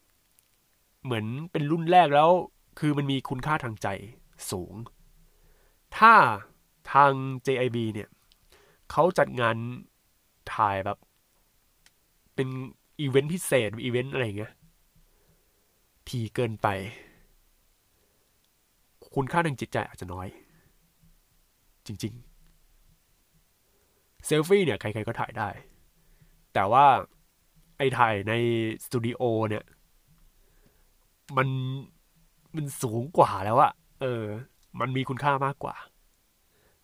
[1.04, 2.30] เหมือนเป็นรุ่นแรกแล้ว
[2.80, 3.88] คือมันมีคุณค่าทางใจ
[4.52, 4.74] สูง
[5.98, 6.13] ถ้า
[6.92, 7.12] ทาง
[7.46, 8.10] JIB เนี่ย
[8.92, 9.56] เขาจัดงาน
[10.54, 10.98] ถ่ายแบบ
[12.36, 12.48] เป็น
[13.00, 14.54] อีเวนต์พิเศษอีเวนต์อะไรเงี้ย
[16.08, 16.68] ทีเกินไป
[19.16, 20.28] คุณค่าทางจิตใจอาจจะน้อย
[21.88, 22.27] จริง ๆ
[24.25, 25.49] เซลฟี่เนี่ยใครๆก็ถ่ายได้
[26.53, 26.86] แต่ว่า
[27.77, 28.34] ไอ้ถ่ายใน
[28.86, 29.63] สตูดิโอเนี่ย
[31.38, 31.47] มัน
[32.56, 34.23] มันสูงกว่าแล้วอะเออ
[34.80, 35.75] มันมีคุณค่ามากกว่า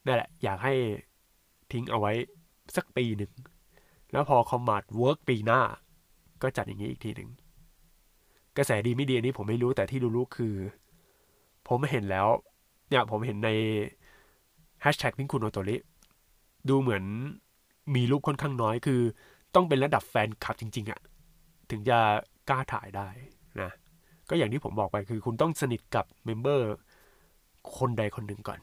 [0.06, 0.74] นั่นแหละ อยากให้
[1.72, 2.12] ทิ้งเอาไว้
[2.76, 3.32] สักปีหนึ่ง
[4.12, 5.62] แล้วพอ Commart Work ปีหน้า
[6.42, 7.30] ก็จัดอย่างนี้อีกทีหนึ่ง
[8.58, 10.56] กระแสดีไม่ดีนี้ผมไม่รู้แต่ที่รู้ๆคือ
[11.68, 12.28] ผมเห็นแล้ว
[12.90, 13.50] เนี่ยผมเห็นใน
[14.82, 15.76] แฮชแท็กพิงคุโนโตริ
[16.70, 17.04] ดูเหมือน
[17.96, 19.02] มีรูปค่อนข้างน้อยคือ
[19.56, 21.00] ต้องเป็นระดับแฟนคลับจริง ๆอะ
[21.70, 21.98] ถึงจะ
[22.50, 23.08] กล้าถ่ายได้
[23.62, 23.70] นะ
[24.30, 26.70] ก็อย่างที่ผมบอกไปคือคุณต้องสนิทกับ member
[27.78, 28.60] คนใดคนหนึ่งก่อน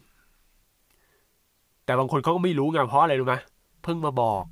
[1.84, 3.34] แต่บางคนเขาก็ไม่รู้ไงเพราะอะไรรู้ไหม
[3.82, 4.44] เพิ่งมาบอก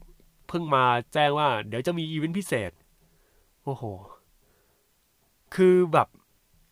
[0.49, 2.71] เพิ่งมาแจ้งว่า เดี๋ยวจะมีอีเวนต์พิเศษ
[3.65, 3.83] โอ้โห
[5.55, 6.09] คือแบบ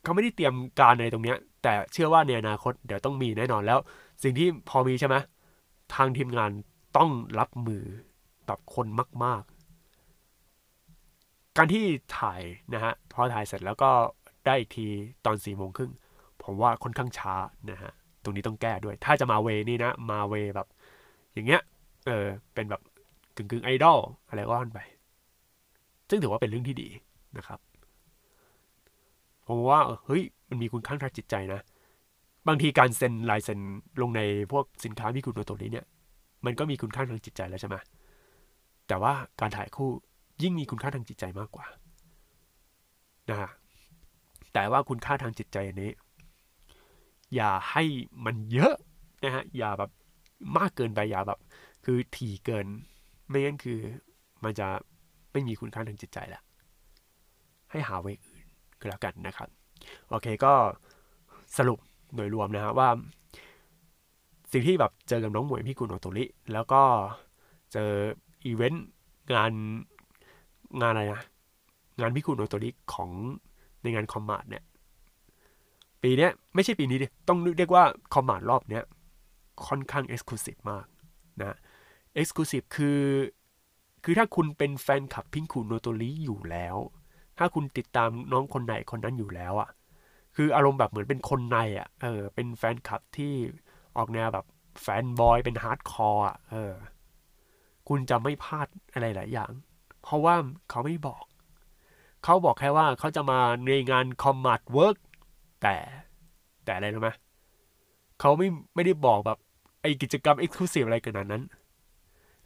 [0.02, 3.78] เขาไม่ได้เตรียมการในตรงเนี้ย แต่เชื่อว่าในอนาคตเดี๋ยวต้องมีแน่นอนแล้ว
[4.22, 5.16] สิ่งที่พอมีใช่ไหม
[5.94, 6.50] ทางทีมงาน
[6.96, 7.84] ต้องรับมือ
[8.46, 8.86] แบบคน
[9.24, 9.56] มาก ๆ
[11.56, 11.84] การที่
[12.18, 12.40] ถ่าย
[12.74, 13.90] นะฮะพอถ่ายเสร็จแล้วก็
[14.46, 14.86] ได้อีกที
[15.26, 15.92] ตอนสี่โมงครึ่ง
[16.42, 17.34] ผมว่าค่อนข้างช้า
[17.70, 20.66] นะฮะตรงนี้ต้องแก้ด้วย ถ้าจะมาเวนี่นะ มาเวแบบ
[21.32, 21.62] อย่างเงี้ย
[22.06, 22.80] เออเป็นแบบ
[23.36, 24.80] กึ่งกึ่งไอดอลอะไรก็ว่านไป
[26.08, 26.88] ซึ่งถือว่าเป็นเรื่องที่ดี
[27.38, 27.58] นะครับ
[29.46, 31.60] ผมว่าเฮ้ยมันมีคุณค่าทางจิตใจนะ
[32.48, 33.60] บางทีการเซ็นลายเซ็น
[34.02, 34.20] ลงใน
[34.52, 35.86] พวกสินค้ามีคุณโนโตนี้เนี่ย
[36.44, 37.76] มันก็มีคุณค่าทางจิตใจแล้วใช่ไหม
[38.88, 39.90] แต่ว่าการถ่ายคู่
[40.42, 41.66] ยิ่งมีคุณค่าทางจิตใจมากกว่า
[43.30, 43.50] นะฮะ
[44.52, 45.90] แต่ว่าคุณค่าทางจิตใจนี้
[47.34, 47.84] อย่าให้
[48.24, 48.74] มันเยอะ
[49.24, 49.90] นะฮะอย่าแบบ
[50.58, 51.38] มากเกินไปอย่าแบบ
[51.84, 52.66] คือถี่เกิน
[53.28, 53.78] ไม่งั้นคือ
[54.44, 54.68] มันจะ
[55.32, 56.42] ไม่มีคุณค่าทางจิตใจแล้ว
[57.70, 58.46] ให้หาเวอื่น
[58.80, 59.48] ก็แล้วกันนะครับ
[60.08, 60.52] โอเคก็
[61.56, 61.78] สรุป
[62.14, 62.88] โดยรวมนะฮะว่า
[64.52, 66.82] สิ่งที่แบบเจอกับน้องหมวยพี่กุลโอโตริแล้วก็
[67.72, 67.90] เจอ
[68.44, 68.86] อีเวนต์
[69.34, 69.52] งาน
[70.80, 71.22] งานอะไรนะ
[72.00, 73.10] งานพิงคุโนโตริของ
[73.82, 74.64] ในงาน Commart เนี่ย
[76.02, 78.84] ปีนี้ไม่ใช่ปีนี้ดิต้องเรียกว่า Commart รอบเนี้ย
[79.66, 80.86] ค่อนข้าง exclusive มาก
[81.40, 81.56] นะ
[82.14, 83.00] exclusive คือ
[84.04, 86.76] คือถ้าคุณเป็นแฟนคลับพิงคุโนโตริอยู่แล้ว
[87.38, 89.68] ถ้าคุณติดตามน้องคนไหนคนนั้นอยู่แล้วอะ่ะ
[90.36, 93.34] คืออารมณ์แบบเหมือนเป็นคนในอะ เออ เป็นแฟนคลับที่
[93.96, 94.46] ออกแนวแบบ
[94.82, 96.72] fanboy เป็น hardcore อะ เออ
[97.88, 99.50] คุณจะไม่พลาดอะไรหลายอย่าง
[100.02, 100.34] เพราะว่า
[100.70, 101.24] เขาไม่บอก
[102.24, 104.96] เขาบอกแค่ว่าเขาจะมาในงาน Commart Work
[105.62, 105.76] แต่
[106.64, 107.10] แต่อะไรรู้ไหม
[108.20, 109.38] เขาไม่ไม่ได้บอกแบบ
[109.80, 111.44] ไอกิจกรรม exclusive อะไรกันนั้น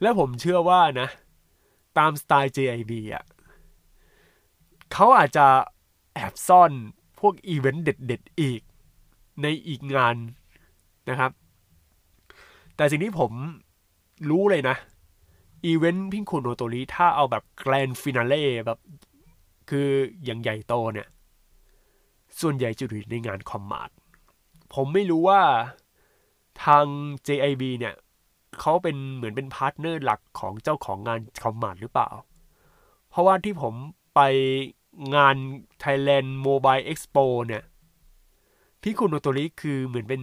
[0.01, 1.09] และผมเชื่อว่านะ
[1.99, 3.25] ตามสไตล์ JIB อะ
[4.93, 5.47] เขาอาจจะ
[6.15, 6.73] แอบซ่อน
[7.21, 8.63] พวกอีเวนต์เด็ดๆอีก
[9.43, 10.17] ในอีกงาน
[11.09, 11.31] นะครับ
[12.77, 13.33] แต่สิ่งที่ผม
[14.31, 14.77] รู้เลยนะ
[15.65, 18.79] อีเวนต์ Pinku no Tori ถ้าเอาแบบ grand finale แบบ
[19.71, 19.89] คือ
[20.25, 21.09] อย่างใหญ่โตเนี่ย
[22.41, 23.91] ส่วนใหญ่จะอยู่ในงาน Commart
[24.75, 25.43] ผมไม่รู้ว่า
[26.65, 26.85] ทาง
[27.27, 27.95] JIB เนี่ย
[28.61, 32.09] เขาเป็นเหมือนเป็น partner หลักของเจ้าของงาน Commart หรือเปล่า
[33.09, 33.75] เพราะว่าที่ผม
[34.15, 34.21] ไป
[35.15, 35.37] งาน
[35.83, 37.63] Thailand Mobile Expo เนี่ย
[38.83, 40.21] พี่คุณโนโตริคือเหมือนเป็น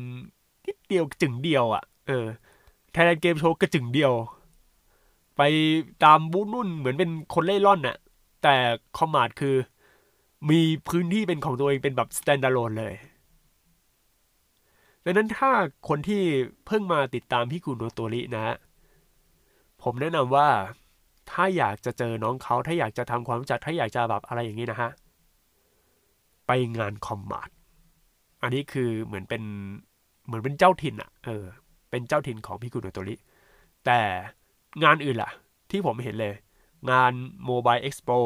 [0.65, 2.26] นิดเดียวจึงเดียวอะ่ะ เออ
[2.93, 4.13] Thailand Game Show ก็จึงเดียว
[5.38, 5.41] ไป
[6.03, 7.97] ตามบูธนุ่นเหมือนเป็นคนเล่ร่อนน่ะ
[8.43, 8.55] แต่
[8.97, 9.55] คอมมาดคือ
[10.49, 12.95] มีพื้นที่เป็นของตัวเองเป็นแบบ standalone เลย
[15.03, 15.51] ดังนั้นถ้า
[15.88, 16.22] คนที่
[16.65, 18.55] เพิ่งมาติดตามพี่กุโนโตรินะ
[19.84, 20.49] ผมแนะนำว่า
[21.32, 24.92] ถ้าอยากจะเจอน้องเขา ถ้าอยากจะทำความรู้จัก ถ้าอยากจะแบบอะไรอย่างนี้นะฮะ
[26.48, 27.50] ไปงานคอมมาด
[28.42, 29.44] อันนี้คือเหมือนเป็น
[30.26, 31.44] เหมือนเป็นเจ้าถิ่นอะเออ
[31.90, 33.16] เป็นเจ้าถิ่นของพี่กุโนโตริ
[33.86, 34.00] แต่
[34.84, 35.32] งานอื่นล่ะ
[35.72, 36.36] ที่ผมเห็นเลย
[36.92, 37.14] งาน
[37.50, 38.20] Mobile Expo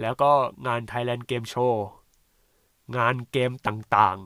[0.00, 0.30] แล้วก็
[0.66, 1.74] งาน Thailand Game Show
[2.96, 4.18] งานเกมต่าง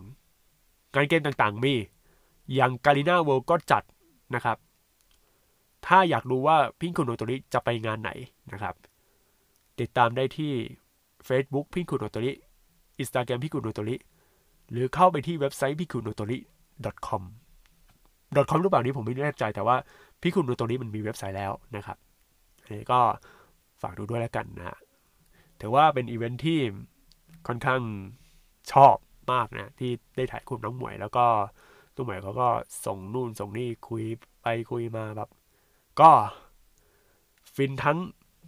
[0.44, 1.74] ๆ งานเกมต่างๆ มี
[2.54, 3.82] อย่าง Garena World ก็จัด
[4.34, 4.56] นะครับ
[5.86, 8.10] ถ้าอยากรู้ว่า Pinku no Tori จะไปงานไหน
[8.52, 8.74] นะครับ
[9.80, 10.52] ติดตามได้ที่
[11.28, 12.32] Facebook Pinku no Tori
[12.98, 13.96] อินสตาแกรม Pinku no Tori
[14.70, 16.38] หรือเข้าไปที่เว็บไซต์ Pinku no Tori
[17.06, 17.22] .com
[18.50, 19.76] .com หรือเปล่านี้ผมไม่แน่ใจแต่ว่า
[20.22, 21.98] Pinku no Tori มันมีเว็บไซต์แล้วนะครับ
[22.68, 23.00] นนี้ก็
[23.82, 24.78] ฝากดูด้วยแล้วกันนะ
[25.60, 26.60] ถือว่าเป็นอีเวนท์ที่
[27.46, 27.80] ค่อนข้าง
[28.72, 28.96] ชอบ
[29.32, 31.26] มากนะ ที่ได้ถ่ายคู่น้องหมวย แล้วก็
[31.94, 32.48] ตุ้หมวยเขาก็
[32.86, 34.04] ส่งนู่นส่งนี่คุย
[34.42, 35.28] ไปคุยมาแบบ
[36.00, 36.10] ก็
[37.54, 37.98] ฟินทั้ง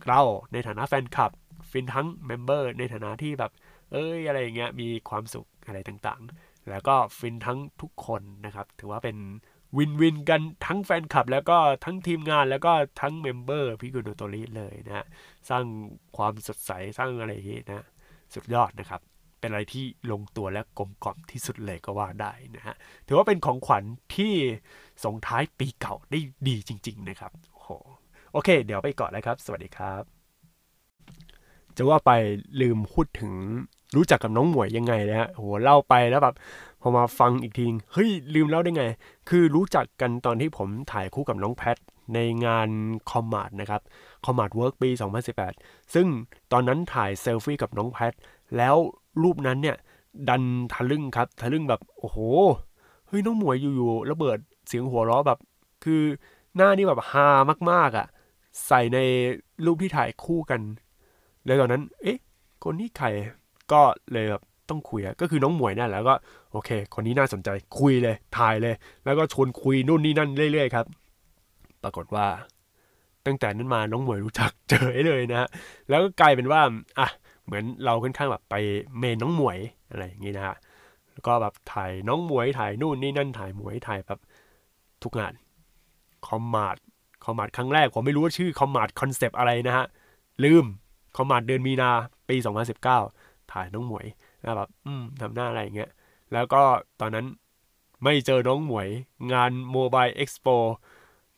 [0.07, 0.21] เรา
[0.53, 1.33] ในฐานะแฟนคลับ
[1.71, 3.53] ฟินทั้ง member ในฐานะที่แบบ
[3.93, 9.17] เอ้ยอะไรอย่างเงี้ยมีความสุขอะไรต่างๆ แล้วก็ฟินทั้งทุกคนนะครับ ถือว่าเป็น
[9.77, 15.07] win-win กันทั้งแฟนคลับ แล้วก็ทั้งทีมงานแล้วก็ทั้ง member Pinku no Tori เลยนะ
[15.49, 15.65] สร้าง
[16.17, 17.85] ความสดใสสร้างอะไรอย่างงี้นะ
[18.35, 19.01] สุดยอดนะครับ
[19.41, 22.76] เป็นอะไรที่ลงตัวและกลมกล่อมที่สุดเลยก็ว่าได้นะฮะ
[23.07, 23.84] ถือว่าเป็นของขวัญ
[24.16, 24.32] ที่
[25.05, 27.68] ส่งท้ายปีเก่าได้ดีจริง ๆ นะครับ โอ้โห
[28.32, 30.03] โอเค เดี๋ยวไปก่อนแล้วครับ สวัสดีครับ
[31.76, 32.11] จะว่าไป
[32.61, 33.32] ลืมพูดถึง
[33.97, 36.34] รู้จักกับน้องหมวยยังไงนะฮะโหเล่าไปแล้วแบบ
[36.82, 38.84] พอมาฟังอีกทีเฮ้ยลืมเล่าได้ไง
[39.28, 41.76] คือรู้จักกันตอนที่ผมถ่ายคู่กับน้องแพท
[42.14, 42.68] ในงาน
[43.11, 43.82] Commart นะครับ
[44.25, 44.91] Commart Work ปี
[45.41, 46.07] 2018 ซึ่ง
[46.53, 48.12] ตอนนั้นถ่ายเซลฟี่กับน้องแพท
[48.57, 48.76] แล้ว
[49.23, 49.77] รูปนั้นเนี่ย
[50.29, 50.43] ดัน
[50.73, 52.19] ทะลึ่งครับ ทะลึ่งแบบโอ้โห
[53.07, 54.39] เฮ้ยน้องหมวยอยู่ๆระเบิด
[54.69, 55.39] เสียงหัวเราะแบบ
[55.85, 56.03] คือ
[56.57, 57.29] หน้านี่แบบฮา
[57.71, 58.07] มาก ๆอะ่ะ
[58.66, 58.99] ใส่ใน
[59.64, 60.61] รูปที่ถ่ายคู่กัน
[61.45, 62.19] แล้วตอนนั้น เอ๊ะ
[62.64, 63.07] คนนี้ใคร
[63.73, 63.81] ก็
[64.12, 66.14] เลยแบบต้องคุยก็คือน้องหมวยนั่นแล้วก็
[66.53, 67.49] โอเค คนนี้น่าสนใจ
[67.79, 70.87] คุยเลยถ่ายเลย แล้วก็ชวนคุยนู่นนี่นั่นเรื่อยๆครับ
[71.83, 72.27] ปรากฏว่า
[73.27, 75.49] ตั้งแต่นั้นมาน้องหมวยรู้จักเจอเลยนะฮะ
[75.89, 76.61] แล้วก็กลายเป็นว่า
[76.99, 77.09] อะ
[77.49, 78.55] เหมือนเราค่อนข้างแบบไป
[78.99, 79.59] เมนน้องหมวย
[79.91, 80.57] อะไรอย่างนี้นะฮะ
[81.13, 84.21] แล้วก็แบบถ่ายน้องหมวยถ่ายนู่นนี่นั่นถ่ายหมวยถ่ายแบบ
[85.03, 85.35] ทุกงาน
[86.27, 86.77] Commart
[87.25, 89.87] Commart ครั้งแรกผมไม่รู้ว่าชื่อ Commart concept อะไรนะฮะ
[90.45, 90.65] ลืม
[91.16, 91.91] Commart เดือนมีนา
[92.29, 92.37] ปี
[92.95, 94.07] 2019 ถ่ายน้องหมวย
[94.43, 95.91] นะแบบอืมทำหน้าอะไรอย่างเงี้ย
[96.33, 96.63] แล้วก็
[97.01, 97.27] ตอนนั้น
[98.05, 98.89] ไม่เจอน้องหมวย
[99.33, 100.47] งานโมบายเอ็กซ์โป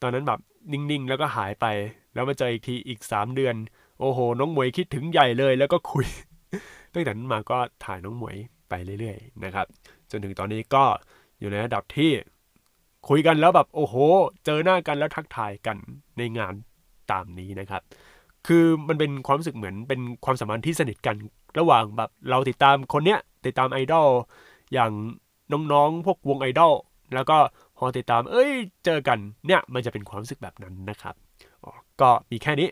[0.03, 0.41] ตอนนั้นแบบ
[0.73, 1.67] นิ่งๆ แล้วก็หายไป
[2.15, 3.55] แล้วมาเจออีกทีอีก 3 เดือน
[4.01, 6.07] โอ้โห น้องหมวยคิดถึงใหญ่เลยแล้วก็คุย
[6.94, 8.36] ตั้งแต่นั้นมาก็ถ่ายน้องหมวย
[8.68, 9.66] ไปเรื่อยๆนะครับ
[10.11, 10.84] จนถึงตอนนี้ก็
[11.40, 12.11] อยู่ในระดับที่
[13.09, 13.94] คุยกันแล้วแบบโอ้โห
[14.44, 15.76] เจอหน้ากันแล้วทักทายกัน
[16.18, 16.55] ในงาน
[17.11, 17.82] ตามนี้นะครับ
[18.46, 21.16] คือมันเป็นความรู้สึกเหมือนเป็นความสัมพันธ์ที่สนิทกัน
[21.59, 24.09] ระหว่างแบบเราติดตามคนเนี้ยติดตามไอดอล
[24.72, 24.92] อย่าง
[25.72, 26.74] น้องๆพวกวงไอดอล
[27.14, 27.36] แล้วก็
[27.78, 28.51] พอติดตาม เอ้ย
[28.84, 31.14] เจอกันเนี่ยมันจะเป็นความรู้สึกแบบนั้นนะครับ
[32.01, 32.68] ก็มีแค่นี้